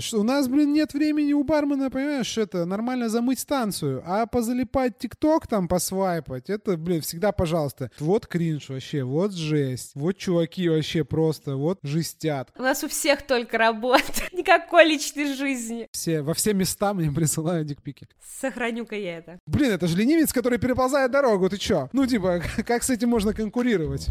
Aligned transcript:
Что 0.00 0.18
у 0.18 0.22
нас, 0.24 0.48
блин, 0.48 0.72
нет 0.72 0.94
времени 0.94 1.32
у 1.32 1.44
бармена, 1.44 1.90
понимаешь, 1.90 2.36
это 2.38 2.64
нормально 2.64 3.08
замыть 3.08 3.38
станцию, 3.38 4.02
а 4.04 4.26
позалипать 4.26 4.98
ТикТок 4.98 5.46
там 5.46 5.68
посвайпать, 5.68 6.50
это, 6.50 6.76
блин, 6.76 7.02
всегда 7.02 7.30
пожалуйста. 7.30 7.92
Вот 8.00 8.26
кринж 8.26 8.68
вообще, 8.68 9.04
вот 9.04 9.32
жесть, 9.32 9.92
вот 9.94 10.16
чуваки 10.16 10.68
вообще 10.68 11.04
просто, 11.04 11.54
вот 11.54 11.78
жестят. 11.84 12.50
У 12.58 12.62
нас 12.62 12.82
у 12.82 12.88
всех 12.88 13.24
только 13.24 13.58
работа, 13.58 14.02
никакой 14.32 14.86
личной 14.86 15.32
жизни. 15.34 15.88
Все, 15.92 16.20
во 16.22 16.34
все 16.34 16.52
места 16.52 16.92
мне 16.92 17.12
присылают 17.12 17.68
дикпики. 17.68 18.08
Сохраню-ка 18.40 18.96
я 18.96 19.18
это. 19.18 19.38
Блин, 19.46 19.70
это 19.70 19.86
же 19.86 19.96
ленивец, 19.96 20.32
который 20.32 20.58
переползает 20.58 21.12
дорогу, 21.12 21.48
ты 21.48 21.58
чё? 21.58 21.88
Ну, 21.92 22.06
типа, 22.06 22.42
как 22.66 22.82
с 22.82 22.90
этим 22.90 23.10
можно 23.10 23.32
конкурировать? 23.32 24.08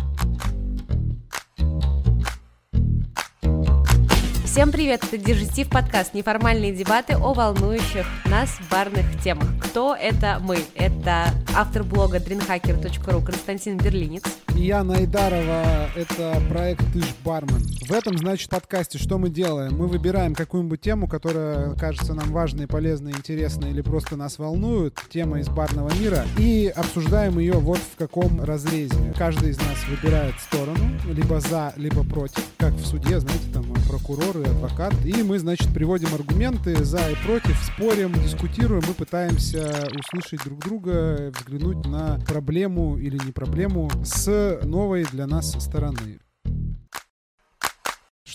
Всем 4.55 4.71
привет, 4.71 5.03
это 5.03 5.17
Дежитив 5.17 5.69
подкаст, 5.69 6.13
неформальные 6.13 6.73
дебаты 6.73 7.17
о 7.17 7.33
волнующих 7.33 8.05
нас 8.23 8.57
барных 8.71 9.21
темах. 9.21 9.49
Кто 9.61 9.93
это 9.93 10.39
мы? 10.39 10.59
Это 10.75 11.33
автор 11.53 11.83
блога 11.83 12.19
dreamhacker.ru 12.19 13.21
Константин 13.21 13.77
Берлинец. 13.77 14.23
И 14.55 14.61
я 14.61 14.85
Найдарова, 14.85 15.89
это 15.97 16.41
проект 16.47 16.81
«Ты 16.93 17.01
ж 17.01 17.05
бармен». 17.25 17.61
В 17.85 17.91
этом, 17.91 18.17
значит, 18.17 18.49
подкасте 18.49 18.97
что 18.97 19.17
мы 19.17 19.29
делаем? 19.29 19.77
Мы 19.77 19.87
выбираем 19.87 20.33
какую-нибудь 20.33 20.79
тему, 20.79 21.09
которая 21.09 21.75
кажется 21.75 22.13
нам 22.13 22.31
важной, 22.31 22.65
полезной, 22.65 23.11
интересной 23.11 23.71
или 23.71 23.81
просто 23.81 24.15
нас 24.15 24.39
волнует, 24.39 24.97
тема 25.09 25.41
из 25.41 25.49
барного 25.49 25.93
мира, 25.95 26.23
и 26.39 26.71
обсуждаем 26.73 27.39
ее 27.39 27.55
вот 27.55 27.79
в 27.79 27.97
каком 27.97 28.41
разрезе. 28.41 29.13
Каждый 29.17 29.49
из 29.49 29.57
нас 29.57 29.85
выбирает 29.89 30.35
сторону, 30.39 30.79
либо 31.05 31.41
за, 31.41 31.73
либо 31.75 32.05
против, 32.05 32.43
как 32.57 32.73
в 32.73 32.85
суде, 32.85 33.19
знаете, 33.19 33.43
там 33.53 33.65
прокуроры, 33.89 34.44
адвокат. 34.45 34.93
И 35.05 35.23
мы, 35.23 35.39
значит, 35.39 35.73
приводим 35.73 36.13
аргументы 36.13 36.83
за 36.83 36.99
и 37.09 37.15
против, 37.25 37.57
спорим, 37.63 38.13
дискутируем, 38.13 38.83
мы 38.87 38.93
пытаемся 38.93 39.89
услышать 39.97 40.43
друг 40.43 40.59
друга, 40.59 41.31
взглянуть 41.37 41.85
на 41.85 42.19
проблему 42.27 42.97
или 42.97 43.17
не 43.25 43.31
проблему 43.31 43.89
с 44.03 44.59
новой 44.63 45.03
для 45.05 45.27
нас 45.27 45.51
стороны. 45.59 46.19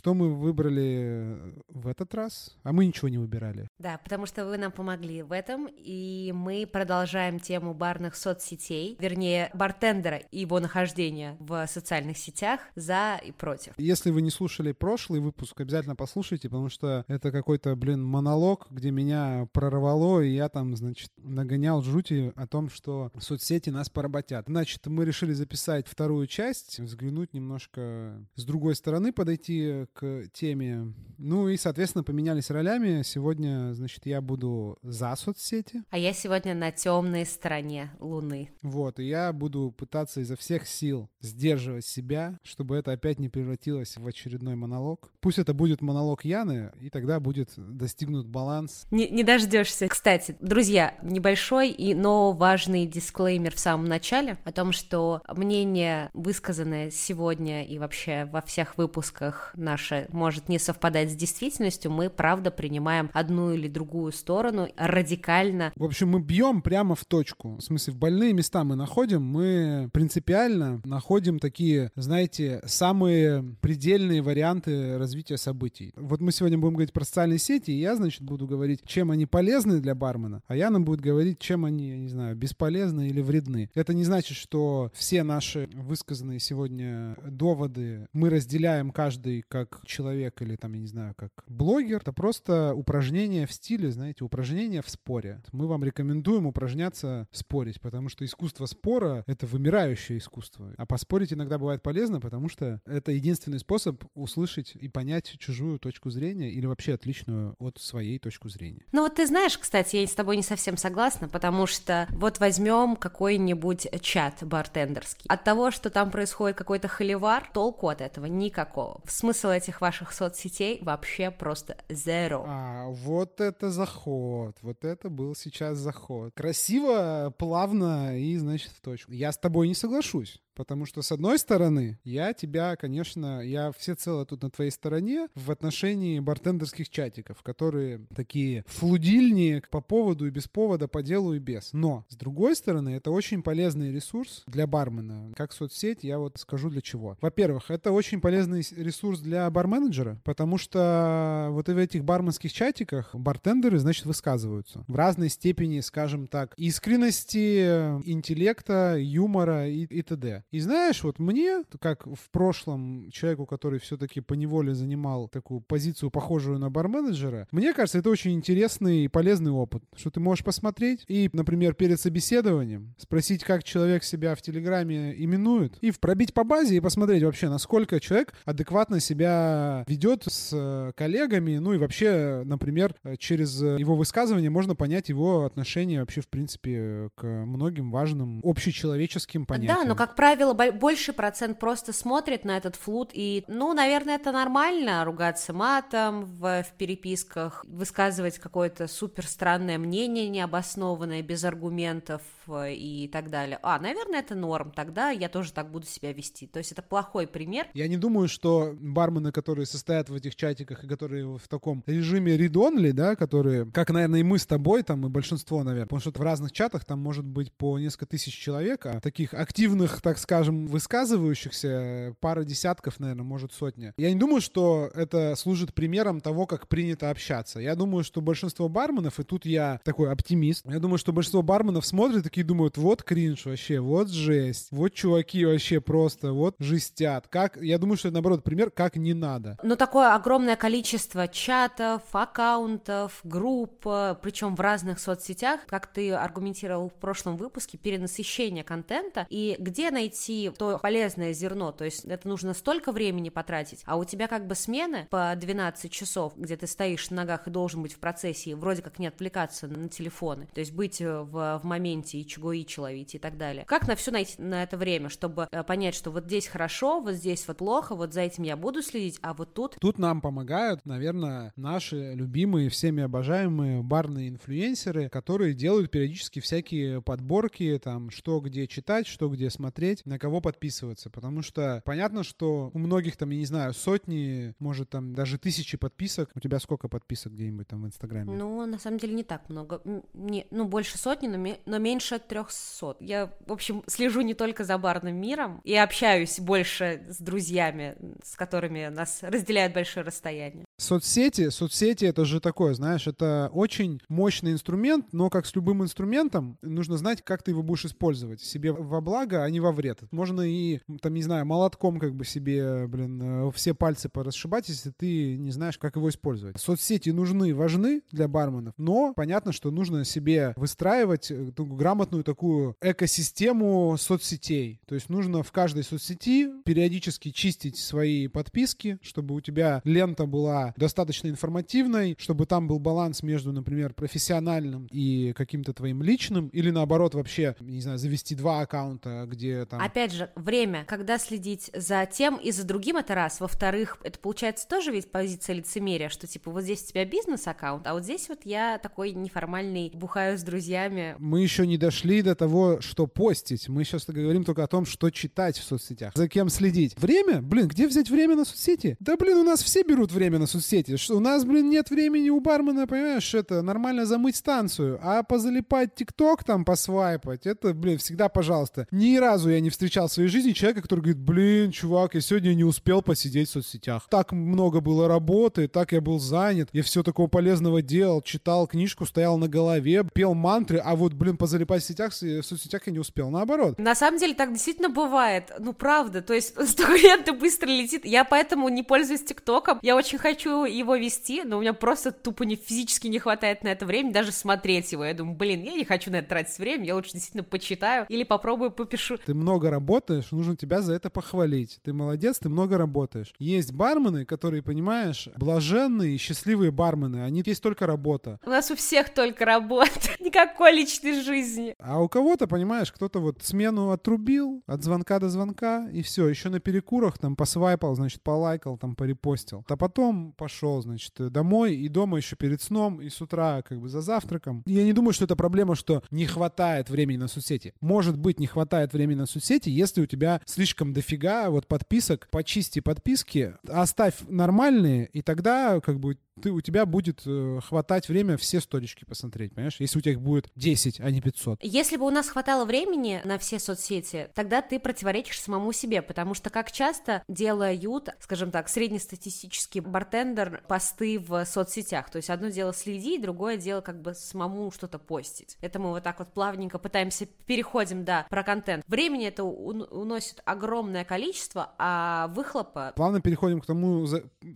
Что 0.01 0.15
мы 0.15 0.35
выбрали 0.35 1.37
в 1.69 1.87
этот 1.87 2.15
раз? 2.15 2.57
А 2.63 2.73
мы 2.73 2.87
ничего 2.87 3.11
не 3.11 3.19
выбирали. 3.19 3.69
Да, 3.79 4.01
потому 4.03 4.25
что 4.25 4.47
вы 4.47 4.57
нам 4.57 4.73
помогли 4.73 5.21
в 5.21 5.31
этом, 5.31 5.69
и 5.71 6.33
мы 6.35 6.67
продолжаем 6.67 7.39
тему 7.39 7.75
барных 7.75 8.17
соцсетей, 8.17 8.97
вернее, 8.99 9.51
бартендера 9.53 10.17
и 10.17 10.41
его 10.41 10.59
нахождения 10.59 11.37
в 11.39 11.67
социальных 11.67 12.17
сетях 12.17 12.61
за 12.77 13.21
и 13.23 13.31
против. 13.31 13.75
Если 13.77 14.11
вы 14.11 14.23
не 14.23 14.31
слушали 14.31 14.73
прошлый 14.73 15.21
выпуск, 15.21 15.61
обязательно 15.61 15.97
послушайте, 15.97 16.49
потому 16.49 16.71
что 16.71 17.05
это 17.07 17.31
какой-то, 17.31 17.77
блин, 17.77 18.03
монолог, 18.03 18.69
где 18.71 18.91
меня 18.91 19.49
прорвало, 19.53 20.23
и 20.23 20.31
я 20.31 20.49
там, 20.49 20.77
значит, 20.77 21.11
нагонял 21.19 21.83
жути 21.83 22.33
о 22.37 22.47
том, 22.47 22.71
что 22.71 23.13
соцсети 23.19 23.69
нас 23.69 23.91
поработят. 23.91 24.47
Значит, 24.47 24.87
мы 24.87 25.05
решили 25.05 25.35
записать 25.35 25.87
вторую 25.87 26.27
часть, 26.27 26.81
взглянуть 26.81 27.35
немножко 27.35 28.27
с 28.35 28.47
другой 28.47 28.75
стороны, 28.77 29.13
подойти 29.13 29.85
к 29.93 30.25
теме. 30.33 30.93
Ну 31.19 31.49
и, 31.49 31.57
соответственно, 31.57 32.03
поменялись 32.03 32.51
ролями. 32.51 33.03
Сегодня, 33.03 33.75
значит, 33.75 34.07
я 34.07 34.21
буду 34.21 34.79
за 34.83 35.15
соцсети. 35.17 35.83
А 35.91 35.99
я 35.99 36.13
сегодня 36.13 36.55
на 36.55 36.73
темной 36.73 37.27
стороне 37.27 37.91
Луны. 38.01 38.51
Вот, 38.63 38.99
и 38.99 39.05
я 39.05 39.33
буду 39.33 39.75
пытаться 39.77 40.21
изо 40.21 40.37
всех 40.37 40.67
сил 40.67 41.11
сдерживать 41.21 41.85
себя, 41.85 42.39
чтобы 42.43 42.77
это 42.77 42.93
опять 42.93 43.19
не 43.19 43.29
превратилось 43.29 43.97
в 43.97 44.07
очередной 44.07 44.55
монолог. 44.55 45.11
Пусть 45.21 45.39
это 45.39 45.53
будет 45.53 45.83
монолог 45.83 46.25
Яны, 46.25 46.73
и 46.81 46.89
тогда 46.89 47.21
будет 47.21 47.51
достигнут 47.57 48.27
баланс. 48.27 48.87
Не, 48.91 49.09
не 49.09 49.23
дождешься. 49.23 49.89
Кстати, 49.89 50.37
друзья, 50.41 50.95
небольшой 51.03 51.71
и 51.71 51.95
но 51.95 52.33
важный 52.33 52.87
дисклеймер 52.87 53.55
в 53.55 53.59
самом 53.59 53.87
начале 53.87 54.39
о 54.45 54.53
том, 54.53 54.73
что 54.73 55.23
мнение, 55.29 56.11
высказанное 56.15 56.91
сегодня 56.91 57.65
и 57.65 57.79
вообще 57.79 58.25
во 58.25 58.41
всех 58.41 58.79
выпусках 58.79 59.53
наше 59.81 60.07
может 60.13 60.49
не 60.49 60.59
совпадать 60.59 61.11
с 61.11 61.15
действительностью, 61.15 61.91
мы 61.91 62.11
правда 62.11 62.51
принимаем 62.51 63.11
одну 63.13 63.53
или 63.53 63.69
другую 63.69 64.13
сторону 64.13 64.69
радикально. 64.77 65.73
В 65.77 65.85
общем, 65.85 66.11
мы 66.11 66.21
бьем 66.21 66.63
прямо 66.63 66.95
в 66.95 67.05
точку. 67.05 67.57
В 67.57 67.61
смысле, 67.63 67.95
в 67.95 67.97
больные 67.97 68.33
места 68.33 68.63
мы 68.65 68.77
находим, 68.77 69.23
мы 69.23 69.89
принципиально 69.93 70.81
находим 70.85 71.39
такие, 71.39 71.91
знаете, 71.97 72.61
самые 72.67 73.43
предельные 73.61 74.23
варианты 74.23 74.99
развития 74.99 75.39
событий. 75.39 75.93
Вот 75.97 76.21
мы 76.21 76.33
сегодня 76.33 76.59
будем 76.59 76.75
говорить 76.75 76.93
про 76.93 77.05
социальные 77.05 77.39
сети, 77.39 77.71
и 77.71 77.81
я, 77.81 77.97
значит, 77.97 78.23
буду 78.23 78.47
говорить, 78.47 78.81
чем 78.85 79.11
они 79.11 79.27
полезны 79.27 79.81
для 79.81 79.95
бармена, 79.95 80.43
а 80.47 80.57
Яна 80.57 80.81
будет 80.81 81.01
говорить, 81.01 81.39
чем 81.39 81.65
они, 81.65 81.91
я 81.91 81.99
не 81.99 82.09
знаю, 82.09 82.37
бесполезны 82.37 83.09
или 83.09 83.23
вредны. 83.23 83.71
Это 83.75 83.95
не 83.95 84.05
значит, 84.05 84.37
что 84.37 84.91
все 84.95 85.23
наши 85.23 85.69
высказанные 85.73 86.41
сегодня 86.41 87.17
доводы 87.25 88.09
мы 88.13 88.31
разделяем 88.31 88.91
каждый 88.91 89.43
как 89.49 89.70
человек 89.85 90.41
или 90.43 90.57
там, 90.57 90.73
я 90.75 90.81
не 90.81 90.87
знаю, 90.87 91.15
как 91.17 91.31
блогер. 91.47 92.01
Это 92.01 92.13
просто 92.13 92.75
упражнение 92.75 93.47
в 93.47 93.53
стиле, 93.53 93.91
знаете, 93.91 94.25
упражнение 94.25 94.83
в 94.83 94.89
споре. 94.89 95.43
Мы 95.53 95.67
вам 95.67 95.85
рекомендуем 95.85 96.47
упражняться 96.47 97.29
спорить, 97.31 97.81
потому 97.81 98.09
что 98.09 98.25
искусство 98.25 98.67
спора— 98.67 99.25
это 99.27 99.47
вымирающее 99.47 100.19
искусство. 100.19 100.73
А 100.77 100.87
поспорить 100.87 101.33
иногда 101.33 101.59
бывает 101.59 101.83
полезно, 101.83 102.21
потому 102.21 102.49
что 102.49 102.81
это 102.87 103.13
единственный 103.13 103.59
способ 103.59 104.03
услышать 104.15 104.75
и 104.75 104.89
понять 104.89 105.37
чужую 105.39 105.79
точку 105.79 106.11
зрения 106.11 106.51
или 106.51 106.67
вообще 106.67 106.95
отличную 106.95 107.55
от 107.59 107.79
своей 107.79 108.19
точку 108.19 108.49
зрения. 108.49 108.85
Ну 108.93 109.03
вот 109.03 109.17
ты 109.17 109.27
знаешь, 109.27 109.59
кстати, 109.59 109.97
я 109.97 110.07
с 110.07 110.15
тобой 110.15 110.37
не 110.37 110.43
совсем 110.43 110.77
согласна, 110.77 111.29
потому 111.29 111.67
что 111.67 112.07
вот 112.11 112.41
возьмем 112.41 112.97
какой-нибудь 112.97 113.89
чат 114.01 114.39
бартендерский. 114.43 115.27
От 115.29 115.45
того, 115.45 115.71
что 115.71 115.91
там 115.91 116.11
происходит 116.11 116.57
какой-то 116.57 116.89
холивар, 116.89 117.49
толку 117.53 117.89
от 117.89 118.01
этого 118.01 118.27
никакого. 118.27 119.01
Смысл 119.07 119.49
этих 119.61 119.81
ваших 119.81 120.13
соцсетей 120.13 120.79
вообще 120.83 121.31
просто 121.31 121.77
zero. 121.89 122.45
А, 122.47 122.89
вот 122.89 123.41
это 123.41 123.71
заход, 123.71 124.57
вот 124.63 124.85
это 124.85 125.11
был 125.11 125.35
сейчас 125.35 125.79
заход. 125.79 126.33
Красиво, 126.35 127.35
плавно 127.39 128.19
и, 128.19 128.37
значит, 128.37 128.71
в 128.73 128.81
точку. 128.81 129.13
Я 129.13 129.33
с 129.33 129.39
тобой 129.39 129.69
не 129.69 129.75
соглашусь. 129.75 130.41
Потому 130.61 130.85
что, 130.85 131.01
с 131.01 131.11
одной 131.11 131.39
стороны, 131.39 131.99
я 132.05 132.35
тебя, 132.35 132.77
конечно, 132.77 133.41
я 133.41 133.73
всецело 133.73 134.27
тут 134.27 134.43
на 134.43 134.51
твоей 134.51 134.71
стороне 134.71 135.29
в 135.35 135.51
отношении 135.51 136.21
бартендерских 136.21 136.91
чатиков, 136.91 137.43
которые 137.43 138.07
такие 138.15 138.65
флудильни 138.67 139.63
по 139.71 139.81
поводу 139.81 140.27
и 140.27 140.31
без 140.31 140.49
повода, 140.49 140.87
по 140.87 141.03
делу 141.03 141.33
и 141.33 141.39
без. 141.39 141.73
Но, 141.73 142.05
с 142.11 142.17
другой 142.17 142.57
стороны, 142.57 142.91
это 142.91 143.11
очень 143.11 143.43
полезный 143.43 143.91
ресурс 143.91 144.43
для 144.47 144.67
бармена. 144.67 145.33
Как 145.35 145.53
соцсеть, 145.53 146.05
я 146.05 146.19
вот 146.19 146.37
скажу 146.37 146.69
для 146.69 146.83
чего. 146.83 147.17
Во-первых, 147.23 147.71
это 147.71 147.91
очень 147.91 148.21
полезный 148.21 148.63
ресурс 148.77 149.21
для 149.21 149.50
барменеджера, 149.51 150.21
потому 150.25 150.59
что 150.59 151.49
вот 151.51 151.69
в 151.69 151.77
этих 151.77 152.05
барменских 152.05 152.53
чатиках 152.53 153.15
бартендеры, 153.15 153.79
значит, 153.79 154.07
высказываются 154.07 154.85
в 154.89 154.95
разной 154.95 155.29
степени, 155.29 155.81
скажем 155.81 156.27
так, 156.27 156.55
искренности, 156.57 157.61
интеллекта, 158.05 158.97
юмора 158.99 159.69
и, 159.69 159.85
и 159.85 160.03
т.д. 160.03 160.45
И 160.51 160.61
знаешь, 160.61 161.03
вот 161.03 161.19
мне, 161.19 161.65
как 161.81 162.07
в 162.07 162.31
прошлом 162.31 163.11
человеку, 163.11 163.47
который 163.47 163.79
все-таки 163.79 164.21
по 164.21 164.35
неволе 164.35 164.75
занимал 164.75 165.29
такую 165.29 165.61
позицию, 165.61 166.11
похожую 166.11 166.59
на 166.59 166.71
барменеджера, 166.71 167.47
мне 167.51 167.73
кажется, 167.73 167.99
это 167.99 168.11
очень 168.11 168.33
интересный 168.33 169.05
и 169.05 169.09
полезный 169.09 169.51
опыт, 169.51 169.83
что 169.97 170.11
ты 170.11 170.21
можешь 170.21 170.45
посмотреть 170.45 171.05
и, 171.09 171.29
например, 171.33 171.75
перед 171.75 172.01
собеседованием 172.01 172.95
спросить, 172.99 173.45
как 173.45 173.65
человек 173.65 174.05
себя 174.05 174.35
в 174.35 174.43
Телеграме 174.43 175.15
именует, 175.17 175.77
и 175.81 175.91
пробить 175.91 176.35
по 176.35 176.45
базе 176.45 176.77
и 176.77 176.81
посмотреть 176.81 177.23
вообще, 177.23 177.49
насколько 177.49 178.01
человек 178.01 178.35
адекватно 178.45 179.01
себя 179.01 179.40
ведет 179.87 180.25
с 180.25 180.51
э, 180.53 180.93
коллегами, 180.97 181.59
ну 181.59 181.73
и 181.73 181.79
вообще, 181.79 182.43
например, 182.45 182.95
через 183.19 183.61
его 183.61 183.97
высказывание 183.97 184.51
можно 184.51 184.75
понять 184.75 185.09
его 185.09 185.45
отношение 185.45 186.01
вообще, 186.01 186.21
в 186.21 186.29
принципе, 186.29 187.11
к 187.15 187.25
многим 187.25 187.91
важным 187.91 188.41
общечеловеческим 188.45 189.47
понятиям. 189.47 189.77
Да, 189.77 189.85
но, 189.85 189.95
как 189.95 190.17
правило, 190.17 190.55
больший 190.55 191.15
процент 191.15 191.59
просто 191.59 191.93
смотрит 191.93 192.45
на 192.45 192.57
этот 192.57 192.77
флут, 192.77 193.11
и, 193.13 193.45
ну, 193.49 193.73
наверное, 193.73 194.17
это 194.17 194.33
нормально, 194.33 195.05
ругаться 195.05 195.53
матом 195.53 196.25
в, 196.25 196.63
в 196.63 196.73
переписках, 196.77 197.65
высказывать 197.69 198.39
какое-то 198.39 198.87
супер 198.87 199.27
странное 199.27 199.79
мнение 199.79 200.29
необоснованное, 200.29 201.23
без 201.23 201.45
аргументов 201.45 202.23
э, 202.49 202.75
и 202.75 203.09
так 203.09 203.31
далее. 203.31 203.59
А, 203.63 203.79
наверное, 203.79 204.21
это 204.21 204.35
норм, 204.35 204.73
тогда 204.73 205.11
я 205.11 205.29
тоже 205.29 205.53
так 205.53 205.71
буду 205.71 205.87
себя 205.87 206.13
вести. 206.13 206.47
То 206.47 206.59
есть 206.59 206.73
это 206.73 206.83
плохой 206.83 207.27
пример. 207.27 207.67
Я 207.75 207.89
не 207.89 207.97
думаю, 207.97 208.29
что 208.29 208.75
бармен 208.79 209.20
бармены, 209.21 209.33
которые 209.33 209.67
состоят 209.67 210.09
в 210.09 210.15
этих 210.15 210.35
чатиках 210.35 210.85
и 210.85 210.89
которые 210.89 211.39
в 211.39 211.49
таком 211.49 211.83
режиме 211.87 212.37
read-only, 212.37 212.93
да, 212.93 213.17
которые, 213.17 213.67
как, 213.67 213.91
наверное, 213.91 214.21
и 214.21 214.23
мы 214.23 214.39
с 214.39 214.47
тобой, 214.47 214.83
там, 214.83 215.07
и 215.07 215.09
большинство, 215.09 215.63
наверное, 215.63 215.87
потому 215.87 216.01
что 216.01 216.11
в 216.11 216.21
разных 216.21 216.53
чатах 216.53 216.85
там 216.85 217.01
может 217.01 217.25
быть 217.25 217.53
по 217.53 217.79
несколько 217.79 218.07
тысяч 218.07 218.35
человек, 218.35 218.87
а 218.87 219.01
таких 219.01 219.35
активных, 219.35 220.01
так 220.01 220.19
скажем, 220.19 220.67
высказывающихся 220.67 222.15
пара 222.21 222.45
десятков, 222.45 222.99
наверное, 223.01 223.25
может 223.25 223.53
сотня. 223.53 223.95
Я 223.97 224.13
не 224.13 224.19
думаю, 224.19 224.41
что 224.41 224.91
это 224.95 225.35
служит 225.37 225.75
примером 225.75 226.21
того, 226.21 226.47
как 226.47 226.69
принято 226.69 227.11
общаться. 227.11 227.61
Я 227.61 227.75
думаю, 227.75 228.05
что 228.05 228.21
большинство 228.21 228.69
барменов, 228.69 229.21
и 229.21 229.23
тут 229.23 229.45
я 229.47 229.81
такой 229.85 230.11
оптимист, 230.11 230.65
я 230.67 230.79
думаю, 230.79 230.99
что 230.99 231.13
большинство 231.13 231.43
барменов 231.43 231.87
смотрят 231.87 232.25
такие 232.25 232.45
думают, 232.45 232.77
вот 232.77 233.03
кринж 233.03 233.47
вообще, 233.47 233.81
вот 233.81 234.09
жесть, 234.11 234.69
вот 234.71 234.95
чуваки 234.95 235.45
вообще 235.45 235.81
просто, 235.81 236.33
вот 236.33 236.57
жестят. 236.59 237.29
Как, 237.29 237.61
я 237.61 237.79
думаю, 237.79 237.97
что 237.97 238.09
это, 238.09 238.15
наоборот, 238.15 238.45
пример, 238.45 238.71
как 238.71 238.97
не 238.97 239.10
надо. 239.15 239.59
Но 239.63 239.77
такое 239.77 240.15
огромное 240.15 240.57
количество 240.57 241.29
чатов, 241.29 242.03
аккаунтов, 242.13 243.21
групп, 243.25 243.81
причем 243.83 244.55
в 244.55 244.61
разных 244.61 245.01
соцсетях, 245.01 245.61
как 245.67 245.87
ты 245.87 246.13
аргументировал 246.13 246.89
в 246.89 246.95
прошлом 246.95 247.37
выпуске, 247.37 247.79
перенасыщение 247.79 248.65
контента, 248.65 249.27
и 249.31 249.57
где 249.59 249.91
найти 249.91 250.51
то 250.57 250.79
полезное 250.79 251.33
зерно, 251.33 251.73
то 251.73 251.85
есть 251.85 252.05
это 252.05 252.29
нужно 252.29 252.55
столько 252.55 252.93
времени 252.93 253.29
потратить, 253.29 253.83
а 253.87 253.97
у 253.97 254.05
тебя 254.05 254.29
как 254.29 254.47
бы 254.47 254.55
смены 254.55 255.07
по 255.11 255.33
12 255.35 255.91
часов, 255.91 256.35
где 256.37 256.57
ты 256.57 256.67
стоишь 256.67 257.11
на 257.11 257.17
ногах 257.17 257.47
и 257.47 257.51
должен 257.51 257.83
быть 257.83 257.95
в 257.95 257.99
процессе, 257.99 258.51
и 258.51 258.55
вроде 258.55 258.83
как 258.83 258.99
не 258.99 259.07
отвлекаться 259.07 259.67
на 259.67 259.89
телефоны, 259.89 260.49
то 260.53 260.61
есть 260.61 260.73
быть 260.73 261.01
в, 261.01 261.59
в 261.59 261.61
моменте 261.65 262.19
и 262.19 262.27
чего-ичи 262.27 262.81
ловить 262.81 263.15
и 263.15 263.19
так 263.19 263.37
далее. 263.37 263.65
Как 263.67 263.87
на 263.87 263.97
все 263.97 264.11
найти 264.11 264.41
на 264.41 264.63
это 264.63 264.77
время, 264.77 265.09
чтобы 265.09 265.49
э, 265.51 265.63
понять, 265.63 265.95
что 265.95 266.11
вот 266.11 266.25
здесь 266.25 266.47
хорошо, 266.47 267.01
вот 267.01 267.15
здесь 267.15 267.47
вот 267.47 267.59
плохо, 267.59 267.95
вот 267.95 268.13
за 268.13 268.23
этим 268.23 268.45
я 268.45 268.57
буду 268.57 268.83
следить, 268.83 269.00
а 269.23 269.35
вот 269.35 269.55
тут... 269.55 269.77
Тут 269.81 269.99
нам 269.99 270.21
помогают, 270.21 270.85
наверное, 270.85 271.53
наши 271.57 272.15
любимые, 272.15 272.69
всеми 272.69 273.03
обожаемые 273.03 273.83
барные 273.83 274.29
инфлюенсеры, 274.29 275.09
которые 275.09 275.55
делают 275.55 275.91
периодически 275.91 276.41
всякие 276.41 277.03
подборки, 277.03 277.81
там, 277.83 278.11
что 278.11 278.41
где 278.41 278.67
читать, 278.67 279.07
что 279.07 279.29
где 279.29 279.51
смотреть, 279.51 280.05
на 280.07 280.19
кого 280.19 280.41
подписываться, 280.41 281.11
потому 281.11 281.43
что 281.43 281.83
понятно, 281.85 282.23
что 282.23 282.71
у 282.73 282.79
многих 282.79 283.17
там, 283.17 283.31
я 283.31 283.39
не 283.39 283.47
знаю, 283.47 283.75
сотни, 283.75 284.55
может 284.59 284.91
там 284.91 285.15
даже 285.15 285.39
тысячи 285.39 285.77
подписок. 285.77 286.31
У 286.35 286.41
тебя 286.41 286.59
сколько 286.61 286.89
подписок 286.89 287.33
где-нибудь 287.33 287.69
там 287.69 287.83
в 287.83 287.87
Инстаграме? 287.87 288.33
Ну, 288.33 288.65
на 288.67 288.79
самом 288.79 288.99
деле 288.99 289.15
не 289.15 289.25
так 289.25 289.49
много. 289.49 289.81
Не, 290.15 290.47
ну, 290.51 290.67
больше 290.67 290.99
сотни, 290.99 291.29
но, 291.29 291.57
но 291.67 291.79
меньше 291.79 292.19
трехсот. 292.19 293.01
Я, 293.01 293.33
в 293.47 293.53
общем, 293.53 293.83
слежу 293.87 294.21
не 294.21 294.35
только 294.35 294.65
за 294.65 294.79
барным 294.79 295.17
миром 295.17 295.61
и 295.65 295.75
общаюсь 295.75 296.39
больше 296.41 297.03
с 297.09 297.19
друзьями, 297.19 297.97
с 298.23 298.37
которыми 298.37 298.90
нас 298.91 299.23
разделяет 299.23 299.73
большое 299.73 300.05
расстояние. 300.05 300.65
Соцсети, 300.81 301.51
соцсети 301.51 302.07
это 302.07 302.25
же 302.25 302.41
такое, 302.41 302.73
знаешь, 302.73 303.07
это 303.07 303.51
очень 303.53 304.01
мощный 304.09 304.53
инструмент, 304.53 305.09
но 305.13 305.29
как 305.29 305.45
с 305.45 305.55
любым 305.55 305.83
инструментом, 305.83 306.57
нужно 306.63 306.97
знать, 306.97 307.23
как 307.23 307.43
ты 307.43 307.51
его 307.51 307.63
будешь 307.63 307.85
использовать. 307.85 308.41
Себе 308.41 308.73
во 308.73 309.03
благо, 309.03 309.45
а 309.45 309.51
не 309.51 309.61
во 309.61 309.73
вред. 309.73 310.01
Можно 310.11 310.41
и, 310.41 310.81
там, 311.03 311.13
не 311.13 311.23
знаю, 311.23 311.45
молотком 311.45 311.99
как 311.99 312.15
бы 312.15 312.25
себе, 312.25 312.87
блин, 312.87 313.21
э, 313.23 313.53
все 313.53 313.75
пальцы 313.75 314.09
порасшибать, 314.09 314.71
если 314.71 314.91
ты 314.91 315.37
не 315.37 315.51
знаешь, 315.51 315.77
как 315.77 315.97
его 315.97 316.09
использовать. 316.09 316.59
Соцсети 316.59 317.11
нужны, 317.11 317.55
важны 317.55 318.01
для 318.11 318.27
барменов, 318.27 318.73
но 318.79 319.13
понятно, 319.13 319.53
что 319.53 319.71
нужно 319.71 320.07
себе 320.07 320.55
выстраивать 320.57 321.31
э, 321.31 321.53
грамотную 321.59 322.25
такую 322.25 322.75
экосистему 322.81 323.97
соцсетей. 323.99 324.81
То 324.87 324.95
есть 324.95 325.11
нужно 325.11 325.43
в 325.43 325.53
каждой 325.53 325.85
соцсети 325.85 326.49
периодически 326.65 327.33
чистить 327.33 327.77
свои 327.77 328.29
подписки, 328.29 328.99
чтобы 329.03 329.35
у 329.35 329.43
тебя 329.43 329.83
лента 329.85 330.25
была 330.25 330.70
достаточно 330.77 331.29
информативной, 331.29 332.17
чтобы 332.19 332.47
там 332.47 332.69
был 332.69 332.79
баланс 332.79 333.23
между, 333.23 333.53
например, 333.53 333.95
профессиональным 333.95 334.87
и 334.91 335.33
каким-то 335.35 335.73
твоим 335.73 336.03
личным, 336.03 336.49
или 336.49 336.71
наоборот 336.71 337.15
вообще, 337.15 337.55
не 337.61 337.81
знаю, 337.81 337.99
завести 337.99 338.35
два 338.35 338.61
аккаунта, 338.61 339.27
где 339.29 339.65
там... 339.67 339.81
Опять 339.81 340.13
же, 340.13 340.31
время, 340.37 340.85
когда 340.85 341.19
следить 341.19 341.71
за 341.75 342.07
тем 342.07 342.37
и 342.37 342.51
за 342.51 342.65
другим, 342.65 342.97
это 342.97 343.15
раз. 343.15 343.41
Во-вторых, 343.41 343.99
это 344.03 344.19
получается 344.19 344.67
тоже 344.69 344.91
ведь 344.93 345.11
позиция 345.11 345.55
лицемерия, 345.55 346.09
что 346.09 346.27
типа 346.27 346.51
вот 346.51 346.63
здесь 346.63 346.83
у 346.85 346.87
тебя 346.87 347.05
бизнес-аккаунт, 347.05 347.87
а 347.87 347.95
вот 347.95 348.05
здесь 348.05 348.29
вот 348.29 348.41
я 348.45 348.79
такой 348.79 349.13
неформальный, 349.13 349.91
бухаю 349.95 350.39
с 350.39 350.43
друзьями. 350.43 351.17
Мы 351.19 351.43
еще 351.43 351.67
не 351.67 351.79
дошли 351.79 352.23
до 352.23 352.35
того, 352.35 352.81
что 352.81 353.07
постить. 353.07 353.69
Мы 353.69 353.85
сейчас 353.85 354.07
говорим 354.07 354.45
только 354.45 354.65
о 354.65 354.67
том, 354.67 354.85
что 354.85 355.11
читать 355.11 355.59
в 355.59 355.65
соцсетях, 355.65 356.13
за 356.15 356.29
кем 356.29 356.49
следить. 356.49 356.97
Время? 356.99 357.43
Блин, 357.43 357.69
где 357.69 357.87
взять 357.87 358.11
время 358.11 358.37
на 358.37 358.45
соцсети? 358.45 358.97
Да, 359.01 359.17
блин, 359.17 359.39
у 359.39 359.45
нас 359.45 359.63
все 359.63 359.83
берут 359.83 360.13
время 360.13 360.39
на 360.39 360.47
соцсети. 360.47 360.60
Что 360.97 361.17
у 361.17 361.21
нас, 361.21 361.45
блин, 361.45 361.71
нет 361.71 361.91
времени 361.91 362.31
у 362.31 362.41
бармена, 362.41 362.87
понимаешь, 362.87 363.35
это 363.35 363.63
нормально 363.63 364.07
замыть 364.07 364.37
станцию, 364.37 364.99
а 365.03 365.23
позалипать 365.23 365.95
ТикТок 365.95 366.45
там, 366.45 366.65
посвайпать, 366.65 367.47
это, 367.47 367.75
блин, 367.75 367.99
всегда 367.99 368.29
пожалуйста. 368.29 368.87
Ни 368.91 369.17
разу 369.17 369.51
я 369.51 369.61
не 369.61 369.71
встречал 369.71 370.09
в 370.09 370.13
своей 370.13 370.29
жизни 370.29 370.53
человека, 370.53 370.83
который 370.83 371.01
говорит, 371.01 371.19
блин, 371.19 371.71
чувак, 371.71 372.15
я 372.15 372.21
сегодня 372.21 372.55
не 372.55 372.65
успел 372.65 373.03
посидеть 373.03 373.49
в 373.49 373.53
соцсетях. 373.53 374.07
Так 374.11 374.33
много 374.33 374.81
было 374.81 375.09
работы, 375.09 375.69
так 375.69 375.93
я 375.93 376.01
был 376.01 376.19
занят, 376.19 376.69
я 376.73 376.83
все 376.83 377.03
такого 377.03 377.27
полезного 377.27 377.83
делал, 377.83 378.23
читал 378.23 378.67
книжку, 378.67 379.07
стоял 379.07 379.39
на 379.39 379.49
голове, 379.49 380.05
пел 380.13 380.35
мантры, 380.35 380.79
а 380.79 380.97
вот, 380.97 381.15
блин, 381.15 381.37
позалипать 381.37 381.83
в 381.83 381.87
сетях, 381.87 382.13
в 382.13 382.43
соцсетях 382.43 382.83
я 382.87 382.93
не 382.93 382.99
успел. 382.99 383.31
Наоборот. 383.31 383.79
На 383.79 383.95
самом 383.95 384.19
деле 384.19 384.35
так 384.35 384.53
действительно 384.53 384.89
бывает. 384.89 385.53
Ну, 385.59 385.73
правда. 385.73 386.23
То 386.23 386.35
есть 386.35 386.55
лет 387.03 387.39
быстро 387.39 387.69
летит. 387.69 388.05
Я 388.05 388.25
поэтому 388.25 388.69
не 388.69 388.83
пользуюсь 388.83 389.23
ТикТоком. 389.23 389.79
Я 389.83 389.97
очень 389.97 390.19
хочу 390.19 390.50
хочу 390.51 390.65
его 390.65 390.97
вести, 390.97 391.43
но 391.45 391.59
у 391.59 391.61
меня 391.61 391.73
просто 391.73 392.13
тупо 392.13 392.43
не, 392.45 392.57
физически 392.57 393.09
не 393.09 393.19
хватает 393.19 393.63
на 393.63 393.69
это 393.69 393.87
времени 393.87 394.13
даже 394.13 394.33
смотреть 394.33 394.93
его. 394.93 395.05
Я 395.05 395.15
думаю, 395.15 395.37
блин, 395.37 395.63
я 395.63 395.73
не 395.73 395.85
хочу 395.85 396.11
на 396.11 396.17
это 396.17 396.29
тратить 396.29 396.59
время, 396.59 396.87
я 396.87 396.95
лучше 396.95 397.13
действительно 397.13 397.45
почитаю 397.45 398.07
или 398.09 398.25
попробую 398.25 398.71
попишу. 398.71 399.19
Ты 399.19 399.35
много 399.35 399.71
работаешь, 399.71 400.31
нужно 400.33 400.57
тебя 400.57 400.81
за 400.83 400.95
это 400.95 401.11
похвалить. 401.11 401.81
Ты 401.83 401.93
молодец, 401.93 402.39
ты 402.39 402.49
много 402.49 402.79
работаешь. 402.79 403.33
Есть 403.39 403.73
бармены, 403.73 404.25
которые, 404.25 404.63
понимаешь, 404.63 405.29
блаженные, 405.37 406.19
счастливые 406.19 406.71
бармены. 406.71 407.23
Они 407.23 407.43
есть 407.45 407.63
только 407.63 407.87
работа. 407.87 408.39
У 408.45 408.51
нас 408.51 408.71
у 408.71 408.77
всех 408.77 409.13
только 409.15 409.45
работа, 409.45 409.91
никакой 410.21 410.73
личной 410.73 411.21
жизни. 411.23 411.75
А 411.79 412.01
у 412.03 412.09
кого-то, 412.09 412.47
понимаешь, 412.47 412.93
кто-то 412.93 413.21
вот 413.21 413.43
смену 413.43 413.91
отрубил 413.91 414.63
от 414.67 414.83
звонка 414.83 415.19
до 415.19 415.29
звонка, 415.29 415.89
и 415.91 416.03
все, 416.03 416.29
еще 416.29 416.49
на 416.49 416.61
перекурах 416.61 417.19
там 417.19 417.37
посвайпал, 417.37 417.95
значит, 417.95 418.23
полайкал, 418.23 418.77
там 418.77 418.95
порепостил. 418.95 419.65
А 419.69 419.77
потом 419.77 420.30
пошел, 420.37 420.81
значит, 420.83 421.15
домой, 421.33 421.77
и 421.77 421.89
дома 421.89 422.17
еще 422.17 422.37
перед 422.37 422.63
сном, 422.63 423.01
и 423.01 423.09
с 423.09 423.21
утра 423.21 423.63
как 423.63 423.81
бы 423.81 423.89
за 423.89 424.01
завтраком. 424.01 424.63
Я 424.67 424.85
не 424.85 424.93
думаю, 424.93 425.13
что 425.13 425.25
это 425.25 425.37
проблема, 425.37 425.75
что 425.75 426.03
не 426.11 426.27
хватает 426.27 426.91
времени 426.91 427.19
на 427.19 427.29
соцсети. 427.29 427.75
Может 427.81 428.19
быть, 428.19 428.41
не 428.41 428.47
хватает 428.47 428.93
времени 428.93 429.19
на 429.19 429.27
соцсети, 429.27 429.69
если 429.69 430.03
у 430.03 430.07
тебя 430.07 430.41
слишком 430.47 430.93
дофига 430.93 431.51
вот 431.51 431.67
подписок, 431.67 432.29
почисти 432.31 432.81
подписки, 432.81 433.55
оставь 433.69 434.15
нормальные, 434.29 435.09
и 435.13 435.23
тогда 435.23 435.81
как 435.81 436.01
бы 436.01 436.19
ты, 436.41 436.51
у 436.51 436.61
тебя 436.61 436.87
будет 436.87 437.23
э, 437.27 437.61
хватать 437.67 438.09
время 438.09 438.37
все 438.37 438.61
столички 438.61 439.05
посмотреть, 439.05 439.55
понимаешь? 439.55 439.77
Если 439.79 439.99
у 439.99 440.01
тебя 440.01 440.13
их 440.13 440.21
будет 440.21 440.51
10, 440.57 441.01
а 441.01 441.11
не 441.11 441.21
500. 441.21 441.59
Если 441.63 441.97
бы 441.97 442.07
у 442.07 442.11
нас 442.11 442.29
хватало 442.29 442.65
времени 442.65 443.21
на 443.25 443.39
все 443.39 443.59
соцсети, 443.59 444.29
тогда 444.35 444.63
ты 444.63 444.81
противоречишь 444.81 445.41
самому 445.41 445.73
себе, 445.73 446.03
потому 446.03 446.35
что 446.35 446.51
как 446.51 446.73
часто 446.73 447.23
делают, 447.29 448.09
скажем 448.21 448.51
так, 448.51 448.69
среднестатистический 448.69 449.81
бартендер 449.81 450.63
посты 450.67 451.19
в 451.19 451.45
соцсетях. 451.45 452.11
То 452.11 452.17
есть 452.17 452.31
одно 452.31 452.49
дело 452.49 452.73
следить, 452.73 453.23
другое 453.23 453.57
дело 453.57 453.81
как 453.81 454.01
бы 454.01 454.15
самому 454.15 454.71
что-то 454.71 454.99
постить. 454.99 455.57
Это 455.61 455.79
мы 455.79 455.91
вот 455.91 456.03
так 456.03 456.19
вот 456.19 456.33
плавненько 456.33 456.79
пытаемся, 456.79 457.27
переходим, 457.47 458.05
да, 458.05 458.27
про 458.31 458.43
контент. 458.43 458.85
Времени 458.87 459.27
это 459.27 459.45
уносит 459.45 460.41
огромное 460.45 461.05
количество, 461.05 461.75
а 461.79 462.29
выхлопа... 462.29 462.93
Плавно 462.97 463.21
переходим 463.21 463.61
к 463.61 463.67
тому, 463.67 464.07